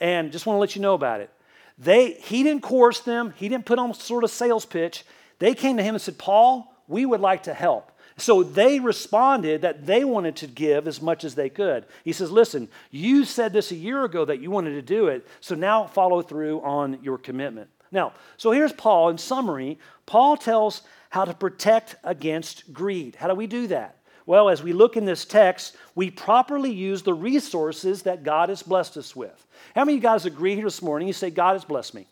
and 0.00 0.30
just 0.30 0.46
want 0.46 0.56
to 0.56 0.60
let 0.60 0.76
you 0.76 0.82
know 0.82 0.94
about 0.94 1.20
it. 1.20 1.30
They, 1.76 2.12
he 2.12 2.42
didn't 2.42 2.62
coerce 2.62 3.00
them, 3.00 3.34
he 3.36 3.48
didn't 3.48 3.66
put 3.66 3.78
on 3.78 3.94
sort 3.94 4.24
of 4.24 4.30
sales 4.30 4.64
pitch. 4.64 5.04
They 5.38 5.54
came 5.54 5.76
to 5.76 5.82
him 5.82 5.94
and 5.94 6.02
said, 6.02 6.18
Paul, 6.18 6.72
we 6.86 7.04
would 7.04 7.20
like 7.20 7.44
to 7.44 7.54
help. 7.54 7.90
So 8.16 8.44
they 8.44 8.78
responded 8.78 9.62
that 9.62 9.86
they 9.86 10.04
wanted 10.04 10.36
to 10.36 10.46
give 10.46 10.86
as 10.86 11.02
much 11.02 11.24
as 11.24 11.34
they 11.34 11.48
could. 11.48 11.84
He 12.04 12.12
says, 12.12 12.30
Listen, 12.30 12.68
you 12.92 13.24
said 13.24 13.52
this 13.52 13.72
a 13.72 13.76
year 13.76 14.04
ago 14.04 14.24
that 14.24 14.40
you 14.40 14.50
wanted 14.52 14.74
to 14.74 14.82
do 14.82 15.08
it, 15.08 15.26
so 15.40 15.56
now 15.56 15.86
follow 15.86 16.22
through 16.22 16.60
on 16.60 17.00
your 17.02 17.18
commitment. 17.18 17.70
Now, 17.90 18.12
so 18.36 18.52
here's 18.52 18.72
Paul. 18.72 19.08
In 19.08 19.18
summary, 19.18 19.78
Paul 20.06 20.36
tells 20.36 20.82
how 21.10 21.24
to 21.24 21.34
protect 21.34 21.96
against 22.04 22.72
greed. 22.72 23.16
How 23.16 23.26
do 23.26 23.34
we 23.34 23.46
do 23.46 23.66
that? 23.68 23.98
Well, 24.26 24.48
as 24.48 24.62
we 24.62 24.72
look 24.72 24.96
in 24.96 25.04
this 25.04 25.24
text, 25.24 25.76
we 25.94 26.10
properly 26.10 26.70
use 26.70 27.02
the 27.02 27.14
resources 27.14 28.02
that 28.02 28.22
God 28.22 28.48
has 28.48 28.62
blessed 28.62 28.96
us 28.96 29.14
with. 29.14 29.46
How 29.74 29.84
many 29.84 29.98
of 29.98 30.02
you 30.02 30.08
guys 30.08 30.24
agree 30.24 30.54
here 30.54 30.64
this 30.64 30.80
morning? 30.80 31.06
You 31.06 31.14
say, 31.14 31.30
God 31.30 31.52
has 31.52 31.64
blessed 31.64 31.94
me. 31.94 32.06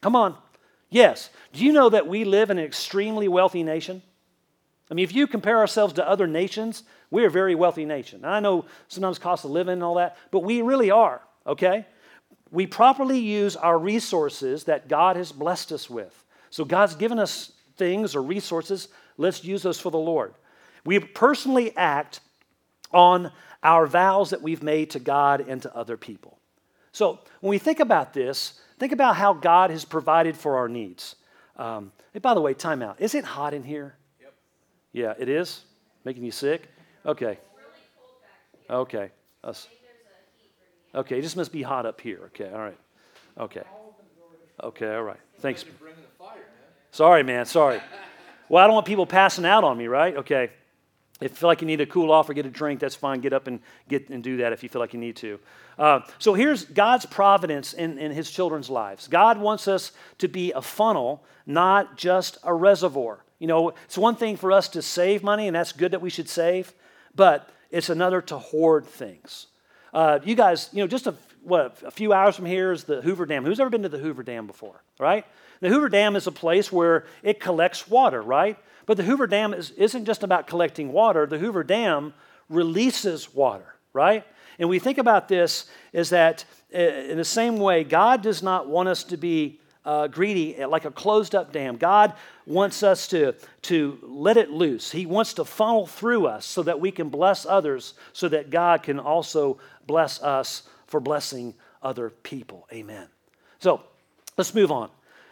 Come 0.00 0.14
on. 0.14 0.36
Yes. 0.90 1.30
Do 1.52 1.64
you 1.64 1.72
know 1.72 1.88
that 1.88 2.06
we 2.06 2.24
live 2.24 2.50
in 2.50 2.58
an 2.58 2.64
extremely 2.64 3.26
wealthy 3.26 3.62
nation? 3.62 4.02
I 4.90 4.94
mean, 4.94 5.04
if 5.04 5.14
you 5.14 5.26
compare 5.26 5.58
ourselves 5.58 5.94
to 5.94 6.08
other 6.08 6.26
nations, 6.26 6.82
we're 7.10 7.28
a 7.28 7.30
very 7.30 7.54
wealthy 7.54 7.84
nation. 7.84 8.24
I 8.24 8.40
know 8.40 8.64
sometimes 8.88 9.18
cost 9.18 9.44
of 9.44 9.50
living 9.50 9.74
and 9.74 9.84
all 9.84 9.94
that, 9.96 10.16
but 10.30 10.40
we 10.40 10.62
really 10.62 10.90
are, 10.90 11.20
okay? 11.46 11.86
We 12.50 12.66
properly 12.66 13.18
use 13.18 13.54
our 13.54 13.78
resources 13.78 14.64
that 14.64 14.88
God 14.88 15.16
has 15.16 15.30
blessed 15.30 15.70
us 15.72 15.88
with. 15.88 16.24
So 16.50 16.64
God's 16.64 16.96
given 16.96 17.20
us 17.20 17.52
things 17.76 18.16
or 18.16 18.22
resources, 18.22 18.88
let's 19.16 19.44
use 19.44 19.62
those 19.62 19.78
for 19.78 19.90
the 19.90 19.98
Lord. 19.98 20.34
We 20.84 20.98
personally 20.98 21.76
act 21.76 22.20
on 22.92 23.32
our 23.62 23.86
vows 23.86 24.30
that 24.30 24.42
we've 24.42 24.62
made 24.62 24.90
to 24.90 24.98
God 24.98 25.46
and 25.46 25.60
to 25.62 25.76
other 25.76 25.96
people. 25.96 26.38
So 26.92 27.20
when 27.40 27.50
we 27.50 27.58
think 27.58 27.80
about 27.80 28.12
this, 28.12 28.60
think 28.78 28.92
about 28.92 29.16
how 29.16 29.32
God 29.32 29.70
has 29.70 29.84
provided 29.84 30.36
for 30.36 30.56
our 30.56 30.68
needs. 30.68 31.16
Um, 31.56 31.92
hey, 32.12 32.18
by 32.18 32.34
the 32.34 32.40
way, 32.40 32.54
time 32.54 32.82
out. 32.82 33.00
Is 33.00 33.14
it 33.14 33.24
hot 33.24 33.54
in 33.54 33.62
here? 33.62 33.94
Yep. 34.20 34.34
Yeah, 34.92 35.14
it 35.18 35.28
is? 35.28 35.62
Making 36.04 36.24
you 36.24 36.32
sick? 36.32 36.68
Okay. 37.04 37.38
Okay. 38.68 39.10
Us. 39.44 39.68
Okay, 40.94 41.18
it 41.18 41.22
just 41.22 41.36
must 41.36 41.52
be 41.52 41.62
hot 41.62 41.86
up 41.86 42.00
here. 42.00 42.20
Okay, 42.26 42.50
all 42.52 42.58
right. 42.58 42.78
Okay. 43.38 43.62
Okay, 44.62 44.94
all 44.94 45.02
right. 45.02 45.20
Thanks. 45.38 45.64
Sorry, 46.90 47.22
man. 47.22 47.46
Sorry. 47.46 47.80
Well, 48.48 48.62
I 48.62 48.66
don't 48.66 48.74
want 48.74 48.86
people 48.86 49.06
passing 49.06 49.44
out 49.44 49.62
on 49.62 49.78
me, 49.78 49.86
right? 49.86 50.16
Okay. 50.16 50.50
If 51.20 51.32
you 51.32 51.36
feel 51.36 51.48
like 51.48 51.60
you 51.60 51.66
need 51.66 51.76
to 51.76 51.86
cool 51.86 52.10
off 52.10 52.28
or 52.30 52.34
get 52.34 52.46
a 52.46 52.50
drink, 52.50 52.80
that's 52.80 52.94
fine. 52.94 53.20
Get 53.20 53.32
up 53.32 53.46
and 53.46 53.60
get 53.88 54.08
and 54.08 54.22
do 54.22 54.38
that 54.38 54.52
if 54.52 54.62
you 54.62 54.68
feel 54.68 54.80
like 54.80 54.94
you 54.94 55.00
need 55.00 55.16
to. 55.16 55.38
Uh, 55.78 56.00
so 56.18 56.34
here's 56.34 56.64
God's 56.64 57.06
providence 57.06 57.72
in, 57.72 57.98
in 57.98 58.12
His 58.12 58.30
children's 58.30 58.70
lives. 58.70 59.08
God 59.08 59.38
wants 59.38 59.68
us 59.68 59.92
to 60.18 60.28
be 60.28 60.52
a 60.52 60.62
funnel, 60.62 61.22
not 61.46 61.96
just 61.96 62.38
a 62.42 62.54
reservoir. 62.54 63.20
You 63.38 63.46
know, 63.46 63.70
it's 63.84 63.98
one 63.98 64.16
thing 64.16 64.36
for 64.36 64.52
us 64.52 64.68
to 64.68 64.82
save 64.82 65.22
money, 65.22 65.46
and 65.46 65.56
that's 65.56 65.72
good 65.72 65.92
that 65.92 66.02
we 66.02 66.10
should 66.10 66.28
save, 66.28 66.72
but 67.14 67.50
it's 67.70 67.88
another 67.88 68.20
to 68.22 68.38
hoard 68.38 68.86
things. 68.86 69.46
Uh, 69.92 70.18
you 70.24 70.34
guys, 70.34 70.68
you 70.72 70.82
know, 70.82 70.86
just 70.86 71.06
a, 71.06 71.14
what, 71.42 71.82
a 71.84 71.90
few 71.90 72.12
hours 72.12 72.36
from 72.36 72.46
here 72.46 72.72
is 72.72 72.84
the 72.84 73.00
Hoover 73.02 73.26
Dam. 73.26 73.44
Who's 73.44 73.60
ever 73.60 73.70
been 73.70 73.82
to 73.82 73.88
the 73.88 73.98
Hoover 73.98 74.22
Dam 74.22 74.46
before, 74.46 74.82
right? 74.98 75.24
The 75.60 75.68
Hoover 75.68 75.88
Dam 75.88 76.16
is 76.16 76.26
a 76.26 76.32
place 76.32 76.72
where 76.72 77.04
it 77.22 77.40
collects 77.40 77.88
water, 77.88 78.22
right? 78.22 78.56
But 78.86 78.96
the 78.96 79.02
Hoover 79.02 79.26
Dam 79.26 79.52
is, 79.54 79.70
isn't 79.72 80.04
just 80.04 80.22
about 80.22 80.46
collecting 80.46 80.92
water, 80.92 81.26
the 81.26 81.38
Hoover 81.38 81.64
Dam 81.64 82.14
releases 82.48 83.32
water, 83.34 83.74
right? 83.92 84.24
And 84.58 84.68
we 84.68 84.78
think 84.78 84.98
about 84.98 85.28
this 85.28 85.70
is 85.92 86.10
that 86.10 86.44
uh, 86.74 86.78
in 86.78 87.16
the 87.16 87.24
same 87.24 87.56
way, 87.56 87.84
God 87.84 88.22
does 88.22 88.42
not 88.42 88.68
want 88.68 88.88
us 88.88 89.04
to 89.04 89.16
be 89.16 89.60
uh, 89.84 90.06
greedy 90.08 90.56
like 90.64 90.84
a 90.84 90.90
closed 90.90 91.34
up 91.34 91.52
dam. 91.52 91.76
God 91.76 92.12
wants 92.46 92.82
us 92.82 93.08
to, 93.08 93.34
to 93.62 93.98
let 94.02 94.36
it 94.36 94.50
loose. 94.50 94.90
He 94.90 95.06
wants 95.06 95.34
to 95.34 95.44
funnel 95.44 95.86
through 95.86 96.26
us 96.26 96.44
so 96.44 96.62
that 96.62 96.80
we 96.80 96.90
can 96.90 97.08
bless 97.08 97.46
others, 97.46 97.94
so 98.12 98.28
that 98.28 98.50
God 98.50 98.82
can 98.82 98.98
also 98.98 99.58
bless 99.86 100.22
us 100.22 100.62
for 100.86 101.00
blessing 101.00 101.54
other 101.82 102.10
people. 102.10 102.66
Amen. 102.72 103.06
So 103.58 103.82
let's 104.36 104.54
move 104.54 104.70
on. 104.70 104.90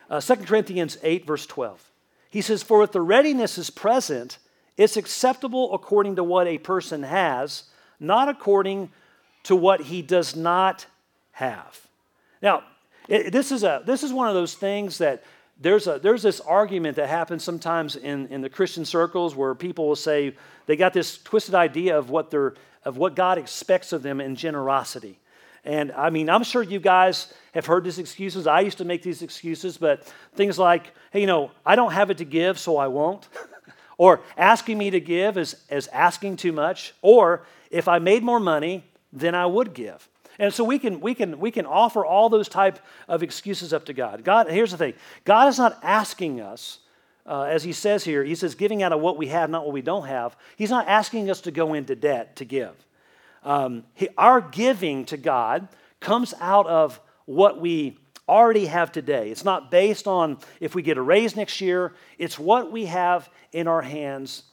Uh, 0.08 0.20
2 0.20 0.36
Corinthians 0.36 0.96
8, 1.02 1.26
verse 1.26 1.46
12. 1.46 1.90
He 2.30 2.40
says, 2.40 2.62
For 2.62 2.82
if 2.82 2.92
the 2.92 3.00
readiness 3.00 3.58
is 3.58 3.70
present, 3.70 4.38
it's 4.76 4.96
acceptable 4.96 5.74
according 5.74 6.16
to 6.16 6.24
what 6.24 6.46
a 6.46 6.58
person 6.58 7.02
has, 7.02 7.64
not 8.00 8.28
according 8.28 8.90
to 9.44 9.56
what 9.56 9.82
he 9.82 10.02
does 10.02 10.36
not 10.36 10.86
have. 11.32 11.88
Now, 12.40 12.62
it, 13.08 13.32
this, 13.32 13.50
is 13.50 13.64
a, 13.64 13.82
this 13.84 14.02
is 14.02 14.12
one 14.12 14.28
of 14.28 14.34
those 14.34 14.54
things 14.54 14.98
that 14.98 15.24
there's, 15.60 15.86
a, 15.86 15.98
there's 15.98 16.22
this 16.22 16.40
argument 16.40 16.96
that 16.96 17.08
happens 17.08 17.42
sometimes 17.42 17.96
in, 17.96 18.28
in 18.28 18.42
the 18.42 18.50
Christian 18.50 18.84
circles 18.84 19.34
where 19.34 19.54
people 19.54 19.88
will 19.88 19.96
say 19.96 20.34
they 20.66 20.76
got 20.76 20.92
this 20.92 21.18
twisted 21.18 21.54
idea 21.54 21.98
of 21.98 22.10
what, 22.10 22.30
they're, 22.30 22.54
of 22.84 22.96
what 22.96 23.16
God 23.16 23.38
expects 23.38 23.92
of 23.92 24.02
them 24.02 24.20
in 24.20 24.36
generosity. 24.36 25.18
And 25.64 25.90
I 25.92 26.10
mean, 26.10 26.30
I'm 26.30 26.44
sure 26.44 26.62
you 26.62 26.78
guys 26.78 27.32
have 27.54 27.66
heard 27.66 27.84
these 27.84 27.98
excuses. 27.98 28.46
I 28.46 28.60
used 28.60 28.78
to 28.78 28.84
make 28.84 29.02
these 29.02 29.22
excuses, 29.22 29.76
but 29.78 30.04
things 30.34 30.58
like, 30.58 30.92
hey, 31.10 31.20
you 31.20 31.26
know, 31.26 31.50
I 31.66 31.74
don't 31.74 31.92
have 31.92 32.10
it 32.10 32.18
to 32.18 32.24
give, 32.24 32.58
so 32.58 32.76
I 32.76 32.86
won't. 32.86 33.28
or 33.98 34.20
asking 34.36 34.78
me 34.78 34.90
to 34.90 35.00
give 35.00 35.36
is, 35.36 35.56
is 35.70 35.88
asking 35.88 36.36
too 36.36 36.52
much. 36.52 36.94
Or 37.02 37.44
if 37.70 37.88
I 37.88 37.98
made 37.98 38.22
more 38.22 38.40
money, 38.40 38.84
then 39.12 39.34
I 39.34 39.46
would 39.46 39.74
give. 39.74 40.08
And 40.38 40.54
so 40.54 40.62
we 40.62 40.78
can, 40.78 41.00
we 41.00 41.14
can, 41.14 41.40
we 41.40 41.50
can 41.50 41.66
offer 41.66 42.04
all 42.04 42.28
those 42.28 42.48
type 42.48 42.78
of 43.08 43.22
excuses 43.22 43.72
up 43.72 43.84
to 43.86 43.92
God. 43.92 44.22
God, 44.22 44.48
here's 44.48 44.70
the 44.70 44.76
thing 44.76 44.94
God 45.24 45.48
is 45.48 45.58
not 45.58 45.78
asking 45.82 46.40
us, 46.40 46.78
uh, 47.26 47.42
as 47.42 47.64
he 47.64 47.72
says 47.72 48.04
here, 48.04 48.24
he 48.24 48.34
says, 48.34 48.54
giving 48.54 48.82
out 48.82 48.92
of 48.92 49.00
what 49.00 49.16
we 49.16 49.26
have, 49.28 49.50
not 49.50 49.64
what 49.64 49.72
we 49.72 49.82
don't 49.82 50.06
have. 50.06 50.36
He's 50.56 50.70
not 50.70 50.86
asking 50.86 51.30
us 51.30 51.40
to 51.42 51.50
go 51.50 51.74
into 51.74 51.96
debt 51.96 52.36
to 52.36 52.44
give. 52.44 52.74
Um, 53.42 53.84
he, 53.94 54.08
our 54.16 54.40
giving 54.40 55.04
to 55.06 55.16
God 55.16 55.68
comes 56.00 56.34
out 56.40 56.66
of 56.66 57.00
what 57.26 57.60
we 57.60 57.98
already 58.28 58.66
have 58.66 58.92
today. 58.92 59.30
It's 59.30 59.44
not 59.44 59.70
based 59.70 60.06
on 60.06 60.38
if 60.60 60.74
we 60.74 60.82
get 60.82 60.98
a 60.98 61.02
raise 61.02 61.34
next 61.34 61.60
year, 61.60 61.94
it's 62.18 62.38
what 62.38 62.70
we 62.70 62.86
have 62.86 63.28
in 63.52 63.66
our 63.66 63.82
hands 63.82 64.44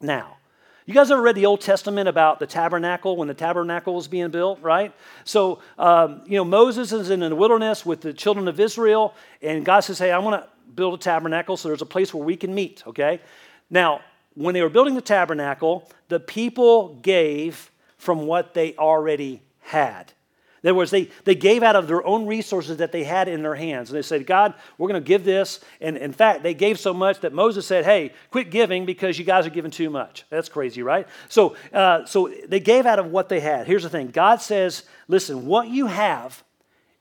now. 0.00 0.35
You 0.86 0.94
guys 0.94 1.10
ever 1.10 1.20
read 1.20 1.34
the 1.34 1.46
Old 1.46 1.62
Testament 1.62 2.08
about 2.08 2.38
the 2.38 2.46
tabernacle 2.46 3.16
when 3.16 3.26
the 3.26 3.34
tabernacle 3.34 3.96
was 3.96 4.06
being 4.06 4.30
built, 4.30 4.62
right? 4.62 4.94
So, 5.24 5.58
um, 5.80 6.22
you 6.26 6.36
know, 6.36 6.44
Moses 6.44 6.92
is 6.92 7.10
in 7.10 7.18
the 7.18 7.34
wilderness 7.34 7.84
with 7.84 8.02
the 8.02 8.12
children 8.12 8.46
of 8.46 8.60
Israel, 8.60 9.12
and 9.42 9.64
God 9.64 9.80
says, 9.80 9.98
Hey, 9.98 10.12
I 10.12 10.18
want 10.18 10.40
to 10.40 10.48
build 10.76 10.94
a 10.94 10.98
tabernacle 10.98 11.56
so 11.56 11.68
there's 11.68 11.82
a 11.82 11.86
place 11.86 12.14
where 12.14 12.24
we 12.24 12.36
can 12.36 12.54
meet, 12.54 12.86
okay? 12.86 13.20
Now, 13.68 14.00
when 14.34 14.54
they 14.54 14.62
were 14.62 14.68
building 14.68 14.94
the 14.94 15.00
tabernacle, 15.00 15.90
the 16.06 16.20
people 16.20 16.94
gave 17.02 17.72
from 17.98 18.28
what 18.28 18.54
they 18.54 18.76
already 18.76 19.42
had. 19.62 20.12
In 20.66 20.70
other 20.70 20.78
words, 20.78 20.90
they, 20.90 21.08
they 21.22 21.36
gave 21.36 21.62
out 21.62 21.76
of 21.76 21.86
their 21.86 22.04
own 22.04 22.26
resources 22.26 22.78
that 22.78 22.90
they 22.90 23.04
had 23.04 23.28
in 23.28 23.40
their 23.40 23.54
hands. 23.54 23.88
And 23.88 23.96
they 23.96 24.02
said, 24.02 24.26
God, 24.26 24.52
we're 24.76 24.88
going 24.88 25.00
to 25.00 25.06
give 25.06 25.22
this. 25.22 25.60
And 25.80 25.96
in 25.96 26.12
fact, 26.12 26.42
they 26.42 26.54
gave 26.54 26.80
so 26.80 26.92
much 26.92 27.20
that 27.20 27.32
Moses 27.32 27.64
said, 27.64 27.84
hey, 27.84 28.12
quit 28.32 28.50
giving 28.50 28.84
because 28.84 29.16
you 29.16 29.24
guys 29.24 29.46
are 29.46 29.50
giving 29.50 29.70
too 29.70 29.90
much. 29.90 30.24
That's 30.28 30.48
crazy, 30.48 30.82
right? 30.82 31.06
So, 31.28 31.54
uh, 31.72 32.04
so 32.04 32.34
they 32.48 32.58
gave 32.58 32.84
out 32.84 32.98
of 32.98 33.12
what 33.12 33.28
they 33.28 33.38
had. 33.38 33.68
Here's 33.68 33.84
the 33.84 33.88
thing 33.88 34.08
God 34.08 34.42
says, 34.42 34.82
listen, 35.06 35.46
what 35.46 35.68
you 35.68 35.86
have 35.86 36.42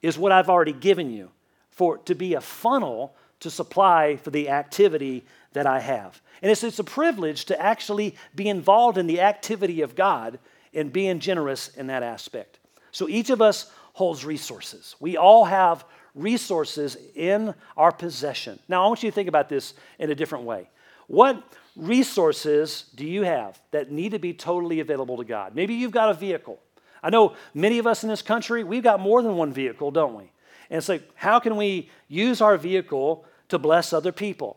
is 0.04 0.16
what 0.16 0.32
I've 0.32 0.50
already 0.50 0.74
given 0.74 1.10
you 1.10 1.32
for 1.72 1.98
to 1.98 2.14
be 2.14 2.36
a 2.36 2.42
funnel 2.42 3.16
to 3.40 3.50
supply 3.50 4.18
for 4.18 4.30
the 4.30 4.50
activity 4.50 5.26
that 5.54 5.66
I 5.66 5.80
have. 5.80 6.22
And 6.44 6.52
it's, 6.52 6.64
it's 6.64 6.78
a 6.78 6.84
privilege 6.84 7.46
to 7.46 7.60
actually 7.60 8.16
be 8.36 8.48
involved 8.48 9.00
in 9.00 9.08
the 9.08 9.22
activity 9.22 9.82
of 9.82 9.96
God 9.96 10.38
and 10.72 10.94
being 10.94 11.20
generous 11.20 11.70
in 11.70 11.88
that 11.88 12.04
aspect. 12.04 12.60
So 12.96 13.10
each 13.10 13.30
of 13.30 13.42
us 13.42 13.70
holds 13.92 14.24
resources. 14.24 14.96
We 15.02 15.18
all 15.18 15.44
have 15.44 15.84
resources 16.14 16.96
in 17.14 17.54
our 17.76 17.92
possession. 17.92 18.58
Now, 18.70 18.86
I 18.86 18.88
want 18.88 19.04
you 19.04 19.12
to 19.12 19.14
think 19.14 19.28
about 19.28 19.50
this 19.50 19.74
in 20.00 20.12
a 20.12 20.16
different 20.16 20.46
way. 20.46 20.70
What 21.08 21.44
resources 21.76 22.86
do 22.96 23.06
you 23.06 23.24
have 23.24 23.60
that 23.72 23.92
need 23.92 24.14
to 24.14 24.20
be 24.20 24.34
totally 24.34 24.80
available 24.80 25.18
to 25.18 25.26
God? 25.26 25.56
Maybe 25.56 25.74
you've 25.74 25.92
got 25.92 26.10
a 26.10 26.14
vehicle. 26.14 26.58
I 27.04 27.10
know 27.10 27.36
many 27.54 27.80
of 27.80 27.86
us 27.86 28.04
in 28.06 28.10
this 28.10 28.22
country, 28.22 28.64
we've 28.64 28.82
got 28.82 29.02
more 29.02 29.22
than 29.22 29.36
one 29.36 29.52
vehicle, 29.52 29.92
don't 29.92 30.16
we? 30.16 30.32
And 30.70 30.78
it's 30.78 30.88
like, 30.88 31.04
how 31.16 31.42
can 31.42 31.58
we 31.58 31.90
use 32.08 32.40
our 32.40 32.56
vehicle 32.56 33.26
to 33.50 33.60
bless 33.60 33.92
other 33.92 34.14
people? 34.14 34.56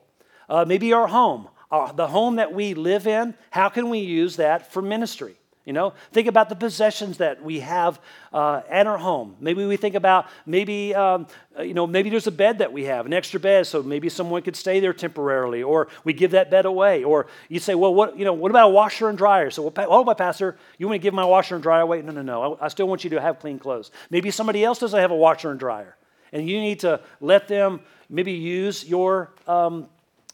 Uh, 0.48 0.64
maybe 0.64 0.92
our 0.92 1.08
home, 1.08 1.48
uh, 1.72 1.90
the 1.90 2.06
home 2.06 2.36
that 2.36 2.54
we 2.54 2.74
live 2.74 3.08
in, 3.08 3.34
how 3.50 3.68
can 3.68 3.90
we 3.90 3.98
use 3.98 4.36
that 4.36 4.72
for 4.72 4.80
ministry? 4.80 5.34
You 5.68 5.74
know, 5.74 5.92
think 6.12 6.28
about 6.28 6.48
the 6.48 6.54
possessions 6.54 7.18
that 7.18 7.44
we 7.44 7.60
have 7.60 8.00
uh, 8.32 8.62
at 8.70 8.86
our 8.86 8.96
home. 8.96 9.36
Maybe 9.38 9.66
we 9.66 9.76
think 9.76 9.96
about 9.96 10.24
maybe 10.46 10.94
um, 10.94 11.26
uh, 11.58 11.60
you 11.60 11.74
know 11.74 11.86
maybe 11.86 12.08
there's 12.08 12.26
a 12.26 12.30
bed 12.32 12.60
that 12.60 12.72
we 12.72 12.84
have, 12.84 13.04
an 13.04 13.12
extra 13.12 13.38
bed, 13.38 13.66
so 13.66 13.82
maybe 13.82 14.08
someone 14.08 14.40
could 14.40 14.56
stay 14.56 14.80
there 14.80 14.94
temporarily, 14.94 15.62
or 15.62 15.88
we 16.04 16.14
give 16.14 16.30
that 16.30 16.50
bed 16.50 16.64
away. 16.64 17.04
Or 17.04 17.26
you 17.50 17.60
say, 17.60 17.74
well, 17.74 17.92
what 17.92 18.18
you 18.18 18.24
know, 18.24 18.32
what 18.32 18.50
about 18.50 18.68
a 18.68 18.70
washer 18.70 19.10
and 19.10 19.18
dryer? 19.18 19.50
So, 19.50 19.70
oh, 19.76 20.04
my 20.04 20.14
pastor, 20.14 20.56
you 20.78 20.86
want 20.86 21.02
to 21.02 21.02
give 21.02 21.12
my 21.12 21.26
washer 21.26 21.54
and 21.54 21.62
dryer 21.62 21.82
away? 21.82 22.00
No, 22.00 22.12
no, 22.12 22.22
no. 22.22 22.54
I, 22.54 22.64
I 22.64 22.68
still 22.68 22.88
want 22.88 23.04
you 23.04 23.10
to 23.10 23.20
have 23.20 23.38
clean 23.38 23.58
clothes. 23.58 23.90
Maybe 24.08 24.30
somebody 24.30 24.64
else 24.64 24.78
doesn't 24.78 24.98
have 24.98 25.10
a 25.10 25.16
washer 25.16 25.50
and 25.50 25.60
dryer, 25.60 25.98
and 26.32 26.48
you 26.48 26.62
need 26.62 26.80
to 26.80 27.02
let 27.20 27.46
them 27.46 27.80
maybe 28.08 28.32
use 28.32 28.88
your 28.88 29.32
um, 29.46 29.86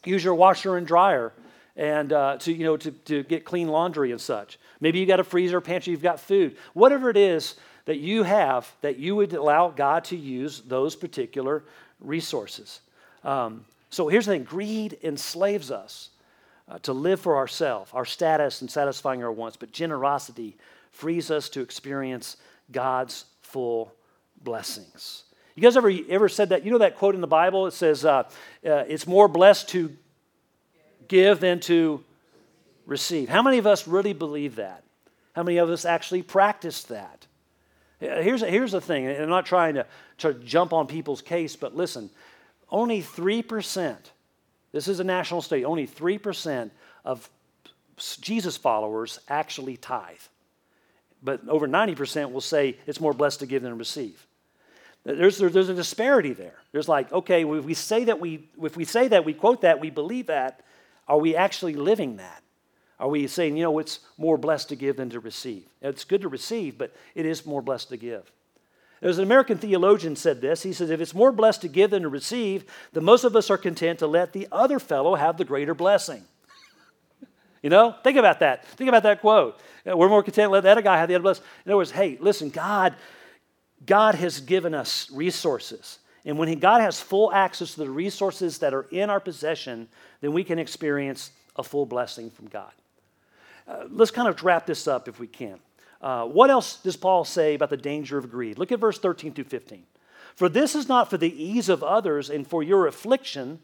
use 0.05 0.23
your 0.23 0.35
washer 0.35 0.77
and 0.77 0.87
dryer 0.87 1.33
and 1.75 2.13
uh, 2.13 2.37
to 2.37 2.53
you 2.53 2.63
know 2.63 2.77
to, 2.77 2.91
to 2.91 3.23
get 3.23 3.45
clean 3.45 3.67
laundry 3.67 4.11
and 4.11 4.21
such 4.21 4.57
Maybe 4.79 4.99
you 4.99 5.05
got 5.05 5.19
a 5.19 5.23
freezer, 5.23 5.61
pantry, 5.61 5.91
you've 5.91 6.01
got 6.01 6.19
food. 6.19 6.57
Whatever 6.73 7.09
it 7.09 7.17
is 7.17 7.55
that 7.85 7.97
you 7.97 8.23
have, 8.23 8.71
that 8.81 8.97
you 8.97 9.15
would 9.15 9.33
allow 9.33 9.69
God 9.69 10.03
to 10.05 10.15
use 10.15 10.61
those 10.61 10.95
particular 10.95 11.63
resources. 11.99 12.81
Um, 13.23 13.65
so 13.89 14.07
here's 14.07 14.25
the 14.25 14.33
thing 14.33 14.43
greed 14.43 14.97
enslaves 15.03 15.71
us 15.71 16.09
uh, 16.67 16.79
to 16.79 16.93
live 16.93 17.19
for 17.19 17.37
ourselves, 17.37 17.91
our 17.93 18.05
status, 18.05 18.61
and 18.61 18.69
satisfying 18.69 19.23
our 19.23 19.31
wants, 19.31 19.57
but 19.57 19.71
generosity 19.71 20.57
frees 20.91 21.31
us 21.31 21.49
to 21.49 21.61
experience 21.61 22.37
God's 22.71 23.25
full 23.41 23.93
blessings. 24.43 25.23
You 25.55 25.61
guys 25.61 25.77
ever, 25.77 25.91
ever 26.09 26.27
said 26.27 26.49
that? 26.49 26.65
You 26.65 26.71
know 26.71 26.79
that 26.79 26.97
quote 26.97 27.15
in 27.15 27.21
the 27.21 27.27
Bible? 27.27 27.67
It 27.67 27.71
says, 27.71 28.03
uh, 28.03 28.23
uh, 28.65 28.83
It's 28.87 29.07
more 29.07 29.27
blessed 29.27 29.69
to 29.69 29.95
give 31.07 31.39
than 31.39 31.59
to 31.61 32.03
receive. 32.85 33.29
How 33.29 33.41
many 33.41 33.57
of 33.57 33.67
us 33.67 33.87
really 33.87 34.13
believe 34.13 34.55
that? 34.55 34.83
How 35.33 35.43
many 35.43 35.57
of 35.57 35.69
us 35.69 35.85
actually 35.85 36.21
practice 36.21 36.83
that? 36.83 37.27
Here's, 37.99 38.41
here's 38.41 38.71
the 38.71 38.81
thing, 38.81 39.07
and 39.07 39.23
I'm 39.23 39.29
not 39.29 39.45
trying 39.45 39.75
to, 39.75 39.85
to 40.19 40.33
jump 40.33 40.73
on 40.73 40.85
people's 40.85 41.21
case, 41.21 41.55
but 41.55 41.75
listen, 41.75 42.09
only 42.69 43.01
3%, 43.01 43.95
this 44.71 44.87
is 44.87 44.99
a 44.99 45.03
national 45.03 45.41
study, 45.41 45.63
only 45.65 45.87
3% 45.87 46.71
of 47.05 47.29
Jesus 48.21 48.57
followers 48.57 49.19
actually 49.29 49.77
tithe. 49.77 50.17
But 51.23 51.47
over 51.47 51.67
90% 51.67 52.31
will 52.31 52.41
say 52.41 52.77
it's 52.85 52.99
more 52.99 53.13
blessed 53.13 53.39
to 53.39 53.45
give 53.45 53.63
than 53.63 53.71
to 53.71 53.77
receive. 53.77 54.25
There's, 55.05 55.37
there's 55.37 55.69
a 55.69 55.73
disparity 55.73 56.33
there. 56.33 56.55
There's 56.71 56.89
like, 56.89 57.11
okay, 57.11 57.43
if 57.43 57.63
we 57.63 57.73
say 57.75 58.05
that 58.05 58.19
we, 58.19 58.49
if 58.61 58.75
we 58.75 58.85
say 58.85 59.07
that, 59.07 59.23
we 59.23 59.33
quote 59.33 59.61
that, 59.61 59.79
we 59.79 59.89
believe 59.89 60.27
that, 60.27 60.61
are 61.07 61.17
we 61.17 61.35
actually 61.35 61.73
living 61.73 62.17
that? 62.17 62.43
Are 62.99 63.09
we 63.09 63.27
saying, 63.27 63.57
you 63.57 63.63
know, 63.63 63.79
it's 63.79 63.99
more 64.17 64.37
blessed 64.37 64.69
to 64.69 64.75
give 64.75 64.97
than 64.97 65.09
to 65.09 65.19
receive? 65.19 65.65
It's 65.81 66.05
good 66.05 66.21
to 66.21 66.29
receive, 66.29 66.77
but 66.77 66.95
it 67.13 67.25
is 67.25 67.45
more 67.45 67.61
blessed 67.61 67.89
to 67.89 67.97
give. 67.97 68.31
There's 69.01 69.17
an 69.17 69.25
American 69.25 69.57
theologian 69.57 70.15
said 70.15 70.41
this. 70.41 70.63
He 70.63 70.71
says, 70.71 70.89
if 70.89 71.01
it's 71.01 71.13
more 71.13 71.31
blessed 71.31 71.61
to 71.61 71.67
give 71.67 71.91
than 71.91 72.03
to 72.03 72.09
receive, 72.09 72.63
then 72.93 73.03
most 73.03 73.25
of 73.25 73.35
us 73.35 73.49
are 73.49 73.57
content 73.57 73.99
to 73.99 74.07
let 74.07 74.33
the 74.33 74.47
other 74.51 74.79
fellow 74.79 75.15
have 75.15 75.37
the 75.37 75.45
greater 75.45 75.75
blessing. 75.75 76.23
you 77.61 77.69
know, 77.69 77.93
think 78.03 78.17
about 78.17 78.39
that. 78.39 78.65
Think 78.65 78.87
about 78.87 79.03
that 79.03 79.19
quote. 79.19 79.59
We're 79.85 80.09
more 80.09 80.23
content 80.23 80.47
to 80.47 80.53
let 80.53 80.63
the 80.63 80.71
other 80.71 80.81
guy 80.81 80.97
have 80.97 81.09
the 81.09 81.15
other 81.15 81.23
blessing. 81.23 81.43
In 81.65 81.71
other 81.71 81.77
words, 81.77 81.91
hey, 81.91 82.17
listen, 82.21 82.49
God, 82.49 82.95
God 83.85 84.15
has 84.15 84.39
given 84.39 84.73
us 84.73 85.11
resources. 85.11 85.99
And 86.25 86.39
when 86.39 86.57
God 86.59 86.81
has 86.81 86.99
full 86.99 87.31
access 87.31 87.73
to 87.73 87.79
the 87.81 87.89
resources 87.89 88.57
that 88.57 88.73
are 88.73 88.87
in 88.91 89.09
our 89.09 89.19
possession, 89.19 89.87
then 90.21 90.33
we 90.33 90.43
can 90.43 90.57
experience 90.57 91.31
a 91.55 91.63
full 91.63 91.85
blessing 91.85 92.31
from 92.31 92.47
God. 92.47 92.71
Uh, 93.67 93.85
let's 93.89 94.11
kind 94.11 94.27
of 94.27 94.43
wrap 94.43 94.65
this 94.65 94.87
up 94.87 95.07
if 95.07 95.19
we 95.19 95.27
can. 95.27 95.59
Uh, 96.01 96.25
what 96.25 96.49
else 96.49 96.77
does 96.77 96.97
Paul 96.97 97.23
say 97.25 97.55
about 97.55 97.69
the 97.69 97.77
danger 97.77 98.17
of 98.17 98.29
greed? 98.29 98.57
Look 98.57 98.71
at 98.71 98.79
verse 98.79 98.99
13 98.99 99.33
through 99.33 99.45
15. 99.45 99.83
For 100.35 100.49
this 100.49 100.75
is 100.75 100.87
not 100.87 101.09
for 101.09 101.17
the 101.17 101.43
ease 101.43 101.69
of 101.69 101.81
others 101.83 102.29
and 102.29 102.45
for 102.45 102.61
your 102.61 102.87
affliction, 102.87 103.59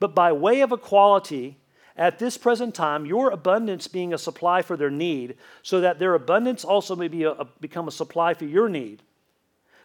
but 0.00 0.14
by 0.14 0.32
way 0.32 0.60
of 0.60 0.72
equality, 0.72 1.56
at 1.96 2.18
this 2.18 2.36
present 2.38 2.74
time, 2.74 3.06
your 3.06 3.30
abundance 3.30 3.86
being 3.88 4.12
a 4.12 4.18
supply 4.18 4.62
for 4.62 4.76
their 4.76 4.90
need, 4.90 5.36
so 5.62 5.80
that 5.80 5.98
their 5.98 6.14
abundance 6.14 6.64
also 6.64 6.94
may 6.94 7.08
be 7.08 7.24
a, 7.24 7.46
become 7.60 7.88
a 7.88 7.92
supply 7.92 8.34
for 8.34 8.44
your 8.44 8.68
need, 8.68 9.02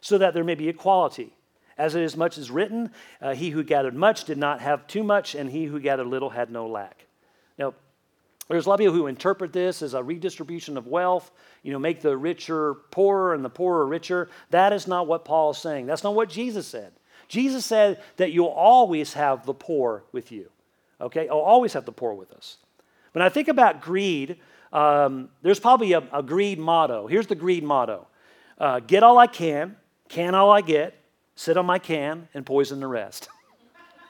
so 0.02 0.18
that 0.18 0.34
there 0.34 0.44
may 0.44 0.56
be 0.56 0.70
equality. 0.70 1.34
As 1.78 1.96
it 1.96 2.04
is 2.04 2.16
much 2.16 2.38
as 2.38 2.52
written, 2.52 2.92
uh, 3.22 3.34
he 3.34 3.50
who 3.50 3.64
gathered 3.64 3.96
much 3.96 4.26
did 4.26 4.38
not 4.38 4.62
have 4.62 4.86
too 4.88 5.04
much, 5.04 5.36
and 5.36 5.50
he 5.50 5.66
who 5.66 5.80
gathered 5.80 6.08
little 6.08 6.30
had 6.30 6.52
no 6.52 6.68
lack. 6.68 7.06
Now, 7.58 7.74
there's 8.50 8.66
a 8.66 8.70
lot 8.70 8.76
of 8.76 8.80
people 8.80 8.94
who 8.94 9.08
interpret 9.08 9.54
this 9.54 9.82
as 9.82 9.94
a 9.94 10.04
redistribution 10.04 10.78
of 10.78 10.88
wealth, 10.88 11.32
you 11.64 11.72
know, 11.72 11.80
make 11.80 12.02
the 12.02 12.16
richer 12.16 12.76
poorer 12.92 13.34
and 13.34 13.44
the 13.44 13.50
poorer 13.50 13.86
richer. 13.86 14.30
That 14.50 14.74
is 14.74 14.88
not 14.88 15.08
what 15.08 15.26
Paul 15.26 15.52
is 15.52 15.58
saying. 15.58 15.86
That's 15.86 16.04
not 16.04 16.14
what 16.14 16.30
Jesus 16.30 16.68
said. 16.68 16.92
Jesus 17.28 17.66
said 17.66 18.02
that 18.18 18.32
you'll 18.32 18.48
always 18.48 19.14
have 19.14 19.46
the 19.46 19.54
poor 19.54 20.04
with 20.12 20.32
you. 20.32 20.50
Okay? 21.00 21.28
I'll 21.30 21.40
always 21.40 21.74
have 21.74 21.86
the 21.86 21.92
poor 21.92 22.14
with 22.14 22.32
us. 22.34 22.58
When 23.14 23.22
I 23.22 23.30
think 23.30 23.48
about 23.48 23.82
greed, 23.82 24.38
um, 24.72 25.30
there's 25.42 25.60
probably 25.60 25.94
a, 25.94 26.04
a, 26.12 26.22
greed 26.22 26.60
motto. 26.60 27.08
Here's 27.08 27.28
the 27.28 27.36
greed 27.36 27.64
motto 27.64 28.08
uh, 28.58 28.80
Get 28.82 29.04
all 29.04 29.18
I 29.18 29.28
can, 29.28 29.78
can 30.10 30.36
all 30.36 30.52
I 30.52 30.62
get, 30.62 30.96
sit 31.36 31.58
on 31.58 31.66
my 31.66 31.80
can, 31.80 32.28
and 32.34 32.46
poison 32.46 32.80
the 32.80 32.88
rest. 32.88 33.30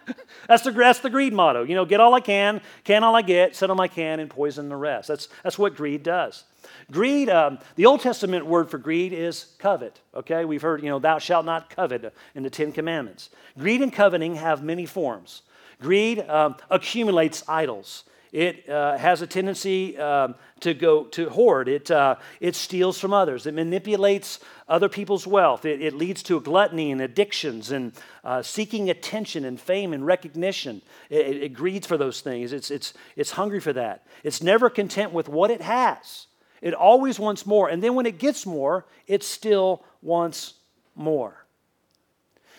that's, 0.48 0.64
the, 0.64 0.72
that's 0.72 1.00
the 1.00 1.10
greed 1.10 1.34
motto. 1.34 1.64
You 1.64 1.76
know, 1.76 1.86
get 1.86 2.00
all 2.00 2.14
I 2.14 2.20
can, 2.20 2.62
can 2.84 3.04
all 3.04 3.16
I 3.16 3.22
get, 3.22 3.56
sit 3.56 3.70
on 3.70 3.78
my 3.78 3.88
can, 3.88 4.20
and 4.20 4.30
poison 4.30 4.70
the 4.70 4.76
rest. 4.76 5.08
That's, 5.08 5.28
that's 5.44 5.58
what 5.58 5.76
greed 5.76 6.04
does. 6.04 6.44
Greed, 6.92 7.30
um, 7.30 7.60
the 7.76 7.86
Old 7.86 8.02
Testament 8.02 8.46
word 8.46 8.70
for 8.70 8.78
greed 8.78 9.14
is 9.14 9.56
covet. 9.58 10.00
Okay, 10.16 10.46
we've 10.46 10.62
heard, 10.62 10.84
you 10.84 10.90
know, 10.90 11.00
thou 11.00 11.20
shalt 11.20 11.46
not 11.46 11.70
covet 11.70 12.14
in 12.36 12.44
the 12.44 12.50
Ten 12.50 12.72
Commandments. 12.72 13.30
Greed 13.58 13.82
and 13.82 13.92
coveting 13.92 14.36
have 14.36 14.64
many 14.64 14.86
forms. 14.86 15.44
Greed 15.82 16.20
um, 16.30 16.56
accumulates 16.70 17.44
idols. 17.48 18.04
It 18.34 18.68
uh, 18.68 18.98
has 18.98 19.22
a 19.22 19.28
tendency 19.28 19.96
um, 20.00 20.34
to 20.62 20.74
go 20.74 21.04
to 21.04 21.30
hoard. 21.30 21.68
It, 21.68 21.92
uh, 21.92 22.16
it 22.40 22.56
steals 22.56 23.00
from 23.00 23.14
others. 23.14 23.46
It 23.46 23.54
manipulates 23.54 24.40
other 24.68 24.90
people's 24.90 25.28
wealth. 25.28 25.66
It, 25.66 25.84
it 25.84 25.94
leads 25.94 26.24
to 26.24 26.42
gluttony 26.42 26.92
and 26.92 27.00
addictions 27.00 27.70
and 27.70 27.94
uh, 28.24 28.42
seeking 28.42 28.90
attention 28.90 29.46
and 29.46 29.62
fame 29.62 29.94
and 29.94 30.04
recognition. 30.04 30.82
It, 31.12 31.28
it, 31.28 31.44
it 31.44 31.50
greeds 31.54 31.86
for 31.86 31.96
those 31.96 32.22
things. 32.22 32.54
It's, 32.54 32.72
it's, 32.72 32.96
it's 33.16 33.30
hungry 33.30 33.60
for 33.60 33.74
that. 33.74 34.08
It's 34.24 34.42
never 34.42 34.68
content 34.68 35.14
with 35.14 35.30
what 35.30 35.52
it 35.52 35.62
has. 35.62 36.26
It 36.60 36.74
always 36.74 37.20
wants 37.20 37.46
more. 37.46 37.70
And 37.70 37.84
then 37.84 37.94
when 37.94 38.08
it 38.08 38.18
gets 38.18 38.48
more, 38.48 38.88
it 39.06 39.24
still 39.24 39.84
wants 40.02 40.56
more. 40.96 41.46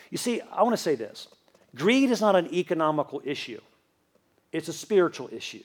You 0.09 0.17
see, 0.17 0.39
I 0.53 0.63
want 0.63 0.73
to 0.73 0.81
say 0.81 0.95
this 0.95 1.27
greed 1.75 2.11
is 2.11 2.21
not 2.21 2.37
an 2.37 2.53
economical 2.53 3.21
issue, 3.25 3.59
it's 4.55 4.67
a 4.67 4.73
spiritual 4.73 5.29
issue. 5.31 5.63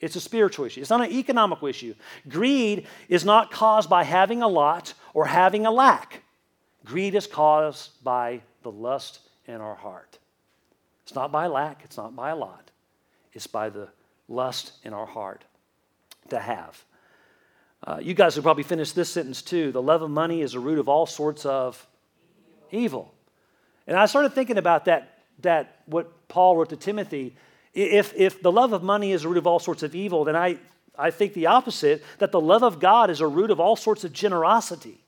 It's 0.00 0.16
a 0.16 0.20
spiritual 0.20 0.66
issue. 0.66 0.80
It's 0.80 0.90
not 0.90 1.00
an 1.00 1.12
economical 1.12 1.68
issue. 1.68 1.94
Greed 2.28 2.86
is 3.08 3.24
not 3.24 3.50
caused 3.50 3.88
by 3.88 4.04
having 4.04 4.42
a 4.42 4.48
lot 4.48 4.92
or 5.14 5.26
having 5.26 5.64
a 5.64 5.70
lack. 5.70 6.22
Greed 6.84 7.14
is 7.14 7.26
caused 7.26 7.90
by 8.04 8.42
the 8.62 8.70
lust 8.70 9.20
in 9.46 9.60
our 9.60 9.74
heart. 9.74 10.18
It's 11.04 11.14
not 11.14 11.32
by 11.32 11.46
lack, 11.46 11.82
it's 11.84 11.96
not 11.96 12.14
by 12.14 12.30
a 12.30 12.36
lot. 12.36 12.70
It's 13.32 13.46
by 13.46 13.70
the 13.70 13.88
lust 14.28 14.72
in 14.84 14.92
our 14.92 15.06
heart 15.06 15.44
to 16.30 16.38
have. 16.38 16.82
Uh, 17.86 17.98
you 18.00 18.14
guys 18.14 18.36
will 18.36 18.42
probably 18.42 18.62
finish 18.62 18.92
this 18.92 19.10
sentence 19.10 19.42
too. 19.42 19.72
The 19.72 19.82
love 19.82 20.02
of 20.02 20.10
money 20.10 20.40
is 20.40 20.54
a 20.54 20.60
root 20.60 20.78
of 20.78 20.88
all 20.88 21.06
sorts 21.06 21.44
of 21.44 21.86
evil. 22.70 23.14
And 23.86 23.96
I 23.96 24.06
started 24.06 24.32
thinking 24.32 24.56
about 24.56 24.86
that, 24.86 25.18
that 25.40 25.82
what 25.86 26.28
Paul 26.28 26.56
wrote 26.56 26.70
to 26.70 26.76
Timothy. 26.76 27.36
If, 27.74 28.14
if 28.14 28.40
the 28.40 28.52
love 28.52 28.72
of 28.72 28.82
money 28.82 29.12
is 29.12 29.24
a 29.24 29.28
root 29.28 29.38
of 29.38 29.46
all 29.46 29.58
sorts 29.58 29.82
of 29.82 29.94
evil, 29.94 30.24
then 30.24 30.36
I, 30.36 30.58
I 30.96 31.10
think 31.10 31.34
the 31.34 31.46
opposite, 31.46 32.04
that 32.18 32.30
the 32.30 32.40
love 32.40 32.62
of 32.62 32.78
God 32.78 33.10
is 33.10 33.20
a 33.20 33.26
root 33.26 33.50
of 33.50 33.58
all 33.58 33.74
sorts 33.74 34.04
of 34.04 34.12
generosity. 34.12 35.00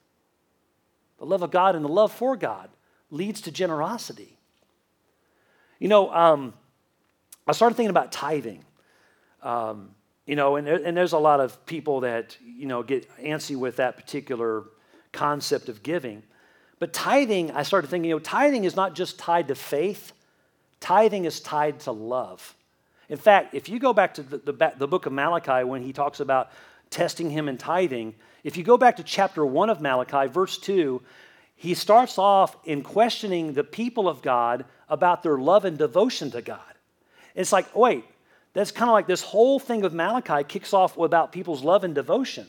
The 1.19 1.27
love 1.27 1.43
of 1.43 1.51
God 1.51 1.77
and 1.77 1.85
the 1.85 1.89
love 1.89 2.13
for 2.13 2.37
God 2.37 2.69
leads 3.11 3.41
to 3.43 3.53
generosity. 3.53 4.37
You 5.79 5.89
know, 5.89 6.13
um, 6.13 6.55
I 7.47 7.53
started 7.53 7.77
thinking 7.77 7.91
about 7.91 8.11
tithing. 8.11 8.65
Um, 9.43 9.91
you 10.27 10.35
know, 10.35 10.57
and, 10.57 10.67
there, 10.67 10.81
and 10.85 10.97
there's 10.97 11.13
a 11.13 11.19
lot 11.19 11.39
of 11.39 11.65
people 11.67 12.01
that, 12.01 12.37
you 12.45 12.67
know, 12.67 12.83
get 12.83 13.09
antsy 13.19 13.57
with 13.57 13.77
that 13.77 13.97
particular 13.97 14.65
concept 15.13 15.69
of 15.69 15.85
giving. 15.85 16.25
But 16.81 16.93
tithing, 16.93 17.53
I 17.53 17.63
started 17.63 17.89
thinking, 17.89 18.11
you 18.11 18.17
know, 18.17 18.21
tithing 18.21 18.65
is 18.65 18.75
not 18.75 18.95
just 18.95 19.19
tied 19.19 19.49
to 19.49 19.55
faith, 19.55 20.13
tithing 20.81 21.25
is 21.25 21.41
tied 21.41 21.81
to 21.81 21.93
love. 21.93 22.55
In 23.09 23.17
fact, 23.17 23.55
if 23.55 23.69
you 23.69 23.79
go 23.79 23.93
back 23.93 24.15
to 24.15 24.23
the, 24.23 24.39
the, 24.39 24.73
the, 24.79 24.89
book 24.89 25.07
of 25.07 25.13
Malachi 25.13 25.65
when 25.65 25.83
he 25.83 25.93
talks 25.93 26.21
about 26.21 26.51
testing 26.91 27.31
him 27.31 27.49
in 27.49 27.57
tithing, 27.57 28.15
if 28.43 28.57
you 28.57 28.65
go 28.65 28.77
back 28.77 28.97
to 28.97 29.03
chapter 29.03 29.47
1 29.47 29.71
of 29.71 29.81
Malachi, 29.81 30.29
verse 30.29 30.59
2, 30.59 31.01
he 31.55 31.75
starts 31.75 32.19
off 32.19 32.57
in 32.65 32.83
questioning 32.83 33.55
the 33.55 33.65
people 33.65 34.09
of 34.09 34.23
God 34.23 34.65
about 34.89 35.23
their 35.23 35.39
love 35.39 35.65
and 35.65 35.79
devotion 35.79 36.31
to 36.33 36.43
God. 36.43 36.61
It's 37.35 37.53
like, 37.53 37.75
wait, 37.75 38.05
that's 38.53 38.71
kind 38.71 38.89
of 38.89 38.93
like 38.93 39.07
this 39.07 39.23
whole 39.23 39.59
thing 39.59 39.85
of 39.85 39.95
Malachi 39.95 40.45
kicks 40.45 40.73
off 40.73 40.97
about 40.99 41.33
people's 41.33 41.63
love 41.63 41.85
and 41.85 41.95
devotion. 41.95 42.47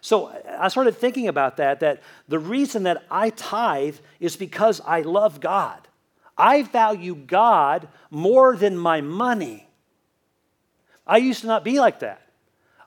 So 0.00 0.32
I 0.58 0.68
started 0.68 0.96
thinking 0.96 1.28
about 1.28 1.56
that, 1.58 1.80
that 1.80 2.02
the 2.28 2.38
reason 2.38 2.84
that 2.84 3.04
I 3.10 3.30
tithe 3.30 3.96
is 4.20 4.36
because 4.36 4.80
I 4.80 5.02
love 5.02 5.40
God. 5.40 5.88
I 6.36 6.62
value 6.62 7.14
God 7.14 7.88
more 8.10 8.56
than 8.56 8.78
my 8.78 9.00
money. 9.00 9.67
I 11.08 11.16
used 11.16 11.40
to 11.40 11.46
not 11.46 11.64
be 11.64 11.80
like 11.80 12.00
that. 12.00 12.22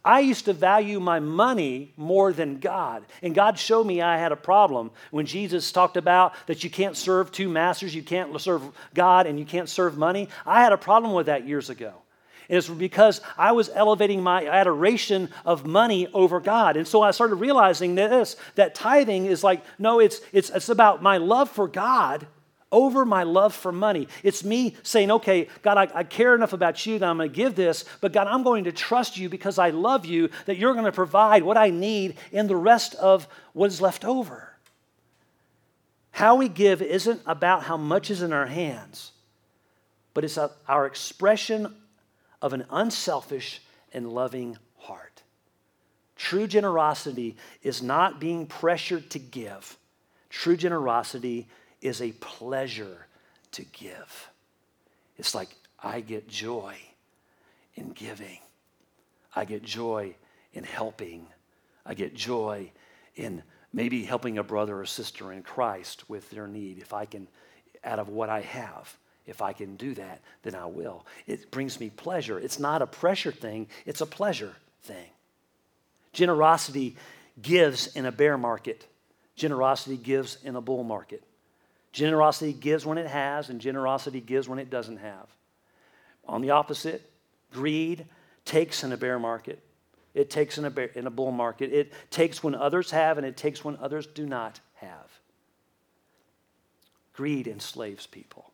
I 0.03 0.21
used 0.21 0.45
to 0.45 0.53
value 0.53 0.99
my 0.99 1.19
money 1.19 1.93
more 1.95 2.33
than 2.33 2.59
God. 2.59 3.05
And 3.21 3.35
God 3.35 3.59
showed 3.59 3.85
me 3.85 4.01
I 4.01 4.17
had 4.17 4.31
a 4.31 4.37
problem 4.37 4.91
when 5.11 5.27
Jesus 5.27 5.71
talked 5.71 5.95
about 5.95 6.33
that 6.47 6.63
you 6.63 6.69
can't 6.69 6.97
serve 6.97 7.31
two 7.31 7.49
masters, 7.49 7.93
you 7.93 8.01
can't 8.01 8.39
serve 8.41 8.63
God 8.95 9.27
and 9.27 9.37
you 9.37 9.45
can't 9.45 9.69
serve 9.69 9.97
money. 9.97 10.29
I 10.45 10.61
had 10.61 10.71
a 10.71 10.77
problem 10.77 11.13
with 11.13 11.27
that 11.27 11.47
years 11.47 11.69
ago. 11.69 11.93
And 12.49 12.57
it's 12.57 12.67
because 12.67 13.21
I 13.37 13.51
was 13.51 13.69
elevating 13.73 14.23
my 14.23 14.45
adoration 14.47 15.29
of 15.45 15.65
money 15.65 16.07
over 16.13 16.39
God. 16.39 16.77
And 16.77 16.87
so 16.87 17.03
I 17.03 17.11
started 17.11 17.35
realizing 17.35 17.93
this 17.93 18.35
that 18.55 18.73
tithing 18.73 19.25
is 19.25 19.43
like, 19.43 19.63
no, 19.77 19.99
it's, 19.99 20.19
it's, 20.33 20.49
it's 20.49 20.69
about 20.69 21.03
my 21.03 21.17
love 21.17 21.49
for 21.49 21.67
God 21.67 22.25
over 22.71 23.05
my 23.05 23.23
love 23.23 23.53
for 23.53 23.71
money. 23.71 24.07
It's 24.23 24.43
me 24.43 24.75
saying, 24.83 25.11
okay, 25.11 25.47
God, 25.61 25.77
I, 25.77 25.99
I, 25.99 26.03
care 26.03 26.33
enough 26.35 26.53
about 26.53 26.85
you 26.85 26.99
that 26.99 27.09
I'm 27.09 27.17
going 27.17 27.29
to 27.29 27.35
give 27.35 27.55
this, 27.55 27.83
but 27.99 28.13
God, 28.13 28.27
I'm 28.27 28.43
going 28.43 28.63
to 28.63 28.71
trust 28.71 29.17
you 29.17 29.29
because 29.29 29.59
I 29.59 29.71
love 29.71 30.05
you 30.05 30.29
that 30.45 30.57
you're 30.57 30.73
going 30.73 30.85
to 30.85 30.91
provide 30.91 31.43
what 31.43 31.57
I 31.57 31.69
need 31.69 32.15
in 32.31 32.47
the 32.47 32.55
rest 32.55 32.95
of 32.95 33.27
what 33.53 33.67
is 33.67 33.81
left 33.81 34.05
over. 34.05 34.55
How 36.11 36.35
we 36.35 36.49
give 36.49 36.81
isn't 36.81 37.21
about 37.25 37.63
how 37.63 37.77
much 37.77 38.09
is 38.09 38.21
in 38.21 38.33
our 38.33 38.45
hands, 38.45 39.11
but 40.13 40.23
it's 40.23 40.37
our 40.67 40.85
expression 40.85 41.75
of 42.41 42.53
an 42.53 42.65
unselfish 42.69 43.61
and 43.93 44.11
loving 44.11 44.57
heart. 44.77 45.23
True 46.15 46.47
generosity 46.47 47.35
is 47.63 47.81
not 47.81 48.19
being 48.19 48.45
pressured 48.45 49.09
to 49.11 49.19
give, 49.19 49.77
true 50.29 50.57
generosity 50.57 51.47
is 51.81 52.01
a 52.01 52.11
pleasure 52.13 53.07
to 53.53 53.63
give. 53.63 54.29
It's 55.17 55.35
like 55.35 55.55
I 55.79 56.01
get 56.01 56.27
joy 56.27 56.75
in 57.75 57.91
giving, 57.91 58.39
I 59.35 59.45
get 59.45 59.63
joy 59.63 60.15
in 60.53 60.63
helping, 60.63 61.27
I 61.85 61.93
get 61.93 62.15
joy 62.15 62.71
in 63.15 63.43
maybe 63.73 64.03
helping 64.03 64.37
a 64.37 64.43
brother 64.43 64.79
or 64.79 64.85
sister 64.85 65.31
in 65.31 65.43
Christ 65.43 66.09
with 66.09 66.29
their 66.29 66.47
need 66.47 66.79
if 66.79 66.93
I 66.93 67.05
can, 67.05 67.27
out 67.83 67.99
of 67.99 68.09
what 68.09 68.29
I 68.29 68.41
have. 68.41 68.95
If 69.27 69.41
I 69.41 69.53
can 69.53 69.75
do 69.75 69.93
that, 69.95 70.21
then 70.41 70.55
I 70.55 70.65
will. 70.65 71.05
It 71.27 71.51
brings 71.51 71.79
me 71.79 71.89
pleasure. 71.89 72.39
It's 72.39 72.59
not 72.59 72.81
a 72.81 72.87
pressure 72.87 73.31
thing, 73.31 73.67
it's 73.85 74.01
a 74.01 74.05
pleasure 74.05 74.53
thing. 74.83 75.09
Generosity 76.11 76.97
gives 77.41 77.87
in 77.95 78.05
a 78.05 78.11
bear 78.11 78.37
market, 78.37 78.87
generosity 79.35 79.97
gives 79.97 80.37
in 80.43 80.55
a 80.55 80.61
bull 80.61 80.83
market. 80.83 81.23
Generosity 81.91 82.53
gives 82.53 82.85
when 82.85 82.97
it 82.97 83.07
has, 83.07 83.49
and 83.49 83.59
generosity 83.59 84.21
gives 84.21 84.47
when 84.47 84.59
it 84.59 84.69
doesn't 84.69 84.97
have. 84.97 85.27
On 86.27 86.41
the 86.41 86.51
opposite, 86.51 87.09
greed 87.51 88.05
takes 88.45 88.83
in 88.83 88.91
a 88.91 88.97
bear 88.97 89.19
market. 89.19 89.61
It 90.13 90.29
takes 90.29 90.57
in 90.57 90.65
a, 90.65 90.69
bear, 90.69 90.87
in 90.95 91.07
a 91.07 91.09
bull 91.09 91.31
market. 91.31 91.71
It 91.71 91.93
takes 92.09 92.43
when 92.43 92.55
others 92.55 92.91
have, 92.91 93.17
and 93.17 93.25
it 93.25 93.37
takes 93.37 93.63
when 93.63 93.77
others 93.77 94.07
do 94.07 94.25
not 94.25 94.59
have. 94.75 95.09
Greed 97.13 97.47
enslaves 97.47 98.07
people. 98.07 98.51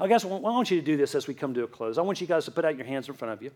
I 0.00 0.08
guess 0.08 0.24
I 0.24 0.28
want 0.28 0.70
you 0.70 0.80
to 0.80 0.84
do 0.84 0.96
this 0.96 1.14
as 1.14 1.26
we 1.26 1.34
come 1.34 1.54
to 1.54 1.62
a 1.62 1.68
close. 1.68 1.98
I 1.98 2.02
want 2.02 2.20
you 2.20 2.26
guys 2.26 2.46
to 2.46 2.50
put 2.50 2.64
out 2.64 2.76
your 2.76 2.86
hands 2.86 3.08
in 3.08 3.14
front 3.14 3.32
of 3.32 3.42
you. 3.42 3.52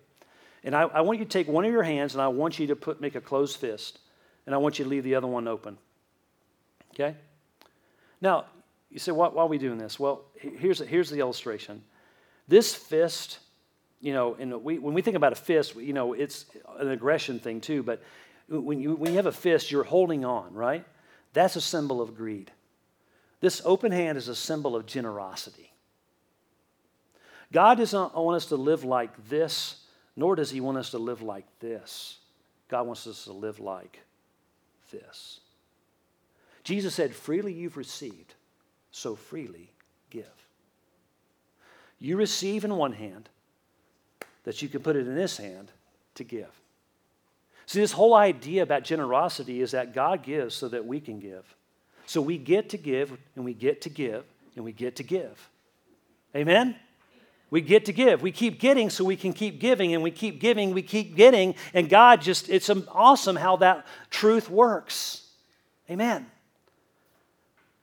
And 0.63 0.75
I, 0.75 0.83
I 0.83 1.01
want 1.01 1.19
you 1.19 1.25
to 1.25 1.31
take 1.31 1.49
one 1.49 1.65
of 1.65 1.73
your 1.73 1.83
hands 1.83 2.15
and 2.15 2.23
I 2.23 2.29
want 2.29 2.59
you 2.59 2.67
to 2.69 2.77
put, 2.77 3.01
make 3.01 3.15
a 3.15 3.21
closed 3.21 3.57
fist. 3.57 3.99
And 4.47 4.55
I 4.55 4.59
want 4.59 4.79
you 4.79 4.85
to 4.85 4.89
leave 4.89 5.05
the 5.05 5.15
other 5.15 5.27
one 5.27 5.49
open. 5.49 5.79
Okay? 6.95 7.15
Now, 8.21 8.47
you 8.91 8.99
say, 8.99 9.13
why, 9.13 9.29
why 9.29 9.43
are 9.43 9.49
we 9.49 9.59
doing 9.59 9.79
this? 9.79 9.99
Well, 9.99 10.25
here's, 10.35 10.79
here's 10.81 11.11
the 11.11 11.21
illustration. 11.21 11.83
This 12.47 12.75
fist, 12.75 13.39
you 14.01 14.13
know, 14.13 14.35
and 14.39 14.63
we, 14.63 14.79
when 14.79 14.95
we 14.95 15.03
think 15.03 15.17
about 15.17 15.33
a 15.33 15.37
fist, 15.37 15.77
you 15.77 15.93
know, 15.93 16.15
it's 16.15 16.47
an 16.79 16.91
aggression 16.91 17.39
thing 17.39 17.61
too, 17.61 17.83
but 17.83 18.03
when 18.49 18.81
you, 18.81 18.95
when 18.95 19.11
you 19.11 19.17
have 19.17 19.27
a 19.27 19.33
fist, 19.33 19.71
you're 19.71 19.85
holding 19.85 20.25
on, 20.25 20.55
right? 20.55 20.85
That's 21.35 21.57
a 21.57 21.61
symbol 21.61 22.01
of 22.01 22.17
greed. 22.17 22.51
This 23.41 23.63
open 23.65 23.93
hand 23.93 24.19
is 24.19 24.29
a 24.29 24.35
symbol 24.35 24.75
of 24.75 24.87
generosity. 24.87 25.71
God 27.53 27.79
doesn't 27.79 28.15
want 28.15 28.37
us 28.37 28.47
to 28.47 28.57
live 28.57 28.85
like 28.85 29.29
this, 29.29 29.77
nor 30.17 30.37
does 30.37 30.51
He 30.51 30.61
want 30.61 30.79
us 30.79 30.91
to 30.91 30.99
live 30.99 31.23
like 31.23 31.47
this. 31.61 32.19
God 32.69 32.87
wants 32.87 33.07
us 33.07 33.25
to 33.25 33.33
live 33.33 33.61
like 33.61 34.01
this. 34.91 35.41
Jesus 36.65 36.95
said, 36.95 37.15
Freely 37.15 37.53
you've 37.53 37.77
received, 37.77 38.35
so 38.99 39.15
freely 39.15 39.71
give. 40.11 40.27
You 41.99 42.17
receive 42.17 42.65
in 42.65 42.77
one 42.77 42.93
hand 42.93 43.29
that 44.45 44.63
you 44.63 44.69
can 44.69 44.83
put 44.83 44.97
it 44.97 45.07
in 45.07 45.15
this 45.15 45.37
hand 45.37 45.71
to 46.15 46.25
give. 46.25 46.51
See, 47.67 47.81
this 47.81 47.93
whole 47.93 48.15
idea 48.15 48.63
about 48.63 48.83
generosity 48.85 49.61
is 49.61 49.73
that 49.73 49.95
God 49.95 50.23
gives 50.23 50.55
so 50.55 50.69
that 50.69 50.87
we 50.87 51.01
can 51.01 51.21
give. 51.21 51.45
So 52.07 52.23
we 52.23 52.39
get 52.39 52.71
to 52.71 52.79
give, 52.79 53.17
and 53.37 53.45
we 53.45 53.53
get 53.53 53.83
to 53.83 53.91
give, 53.91 54.25
and 54.57 54.65
we 54.65 54.73
get 54.73 54.97
to 54.97 55.03
give. 55.03 55.51
Amen? 56.35 56.77
We 57.51 57.61
get 57.61 57.85
to 57.87 57.93
give. 57.93 58.23
We 58.23 58.33
keep 58.33 58.59
getting 58.59 58.89
so 58.89 59.05
we 59.05 59.17
can 59.17 59.33
keep 59.33 59.61
giving, 59.61 59.93
and 59.93 60.03
we 60.03 60.11
keep 60.11 60.41
giving, 60.41 60.73
we 60.73 60.83
keep 60.83 61.15
getting, 61.17 61.55
and 61.75 61.89
God 61.89 62.23
just, 62.23 62.49
it's 62.49 62.71
awesome 62.89 63.37
how 63.37 63.57
that 63.57 63.87
truth 64.11 64.49
works. 64.49 65.29
Amen. 65.91 66.27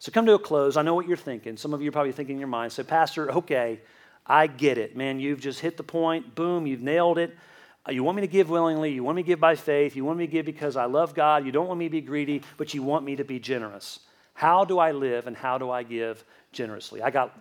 So 0.06 0.12
come 0.12 0.28
to 0.28 0.36
a 0.36 0.40
close. 0.40 0.78
I 0.78 0.84
know 0.84 0.94
what 0.94 1.08
you're 1.08 1.18
thinking. 1.18 1.58
Some 1.58 1.74
of 1.74 1.82
you 1.82 1.90
are 1.90 1.92
probably 1.92 2.12
thinking 2.12 2.36
in 2.36 2.40
your 2.40 2.48
mind, 2.48 2.72
say, 2.72 2.84
Pastor, 2.84 3.32
okay, 3.38 3.82
I 4.24 4.46
get 4.46 4.78
it. 4.78 4.96
Man, 4.96 5.20
you've 5.20 5.42
just 5.42 5.62
hit 5.62 5.78
the 5.78 5.84
point. 5.84 6.36
Boom, 6.36 6.68
you've 6.68 6.84
nailed 6.84 7.18
it. 7.18 7.36
Uh, 7.90 7.92
you 7.92 8.04
want 8.04 8.16
me 8.16 8.22
to 8.22 8.28
give 8.28 8.48
willingly. 8.48 8.92
You 8.92 9.04
want 9.04 9.16
me 9.16 9.24
to 9.24 9.26
give 9.26 9.40
by 9.40 9.56
faith. 9.56 9.96
You 9.96 10.06
want 10.06 10.20
me 10.20 10.28
to 10.28 10.32
give 10.32 10.46
because 10.46 10.76
I 10.76 10.86
love 10.86 11.16
God. 11.16 11.44
You 11.44 11.52
don't 11.52 11.68
want 11.68 11.80
me 11.80 11.88
to 11.88 11.92
be 11.92 12.02
greedy, 12.02 12.44
but 12.58 12.72
you 12.72 12.84
want 12.84 13.04
me 13.04 13.16
to 13.16 13.24
be 13.24 13.40
generous. 13.40 14.00
How 14.36 14.64
do 14.64 14.78
I 14.78 14.92
live 14.92 15.26
and 15.26 15.36
how 15.36 15.58
do 15.58 15.72
I 15.72 15.82
give 15.82 16.24
generously? 16.52 17.02
I 17.02 17.10
got 17.10 17.36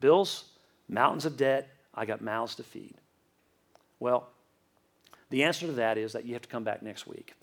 bills, 0.00 0.44
mountains 0.88 1.26
of 1.26 1.36
debt, 1.36 1.68
I 1.94 2.06
got 2.06 2.22
mouths 2.22 2.54
to 2.54 2.62
feed. 2.62 2.94
Well, 4.00 4.26
the 5.28 5.44
answer 5.44 5.66
to 5.66 5.72
that 5.72 5.98
is 5.98 6.14
that 6.14 6.24
you 6.24 6.32
have 6.32 6.40
to 6.44 6.48
come 6.48 6.64
back 6.64 6.82
next 6.82 7.06
week. 7.06 7.34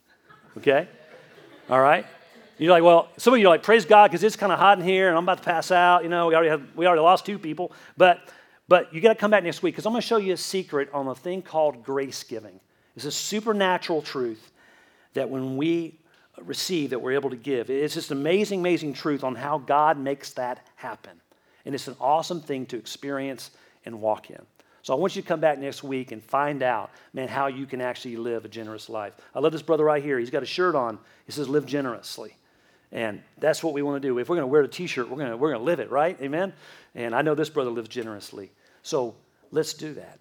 okay? 0.58 0.86
All 1.70 1.80
right? 1.80 2.04
You're 2.58 2.72
like, 2.72 2.82
well, 2.82 3.08
some 3.16 3.32
of 3.32 3.40
you 3.40 3.46
are 3.46 3.50
like, 3.50 3.62
praise 3.62 3.84
God, 3.84 4.10
because 4.10 4.24
it's 4.24 4.36
kind 4.36 4.52
of 4.52 4.58
hot 4.58 4.78
in 4.78 4.84
here 4.84 5.08
and 5.08 5.16
I'm 5.16 5.22
about 5.22 5.38
to 5.38 5.44
pass 5.44 5.70
out. 5.70 6.02
You 6.02 6.08
know, 6.08 6.26
we 6.26 6.34
already, 6.34 6.50
have, 6.50 6.62
we 6.74 6.86
already 6.86 7.02
lost 7.02 7.24
two 7.24 7.38
people. 7.38 7.72
But, 7.96 8.20
but 8.66 8.92
you 8.92 9.00
got 9.00 9.12
to 9.12 9.18
come 9.18 9.30
back 9.30 9.44
next 9.44 9.62
week 9.62 9.74
because 9.74 9.86
I'm 9.86 9.92
going 9.92 10.02
to 10.02 10.06
show 10.06 10.16
you 10.16 10.32
a 10.32 10.36
secret 10.36 10.90
on 10.92 11.06
a 11.06 11.14
thing 11.14 11.40
called 11.40 11.84
grace 11.84 12.24
giving. 12.24 12.58
It's 12.96 13.04
a 13.04 13.12
supernatural 13.12 14.02
truth 14.02 14.50
that 15.14 15.30
when 15.30 15.56
we 15.56 16.00
receive, 16.42 16.90
that 16.90 17.00
we're 17.00 17.12
able 17.12 17.30
to 17.30 17.36
give. 17.36 17.70
It's 17.70 17.94
just 17.94 18.10
amazing, 18.10 18.60
amazing 18.60 18.92
truth 18.92 19.22
on 19.22 19.36
how 19.36 19.58
God 19.58 19.98
makes 19.98 20.32
that 20.32 20.66
happen. 20.76 21.12
And 21.64 21.74
it's 21.74 21.86
an 21.86 21.96
awesome 22.00 22.40
thing 22.40 22.66
to 22.66 22.76
experience 22.76 23.50
and 23.84 24.00
walk 24.00 24.30
in. 24.30 24.40
So 24.82 24.94
I 24.94 24.96
want 24.96 25.14
you 25.14 25.22
to 25.22 25.28
come 25.28 25.40
back 25.40 25.58
next 25.58 25.82
week 25.82 26.12
and 26.12 26.22
find 26.22 26.62
out, 26.62 26.90
man, 27.12 27.28
how 27.28 27.48
you 27.48 27.66
can 27.66 27.80
actually 27.80 28.16
live 28.16 28.44
a 28.44 28.48
generous 28.48 28.88
life. 28.88 29.14
I 29.34 29.40
love 29.40 29.52
this 29.52 29.62
brother 29.62 29.84
right 29.84 30.02
here. 30.02 30.18
He's 30.18 30.30
got 30.30 30.42
a 30.42 30.46
shirt 30.46 30.74
on. 30.74 30.98
He 31.26 31.32
says, 31.32 31.48
live 31.48 31.66
generously. 31.66 32.34
And 32.90 33.22
that's 33.38 33.62
what 33.62 33.74
we 33.74 33.82
want 33.82 34.02
to 34.02 34.08
do. 34.08 34.18
If 34.18 34.28
we're 34.28 34.36
going 34.36 34.44
to 34.44 34.52
wear 34.52 34.62
a 34.62 34.68
t 34.68 34.86
shirt, 34.86 35.08
we're 35.10 35.18
going 35.18 35.30
to, 35.30 35.36
we're 35.36 35.50
going 35.50 35.60
to 35.60 35.64
live 35.64 35.80
it, 35.80 35.90
right? 35.90 36.18
Amen? 36.20 36.52
And 36.94 37.14
I 37.14 37.22
know 37.22 37.34
this 37.34 37.50
brother 37.50 37.70
lives 37.70 37.88
generously. 37.88 38.50
So 38.82 39.14
let's 39.50 39.74
do 39.74 39.94
that. 39.94 40.18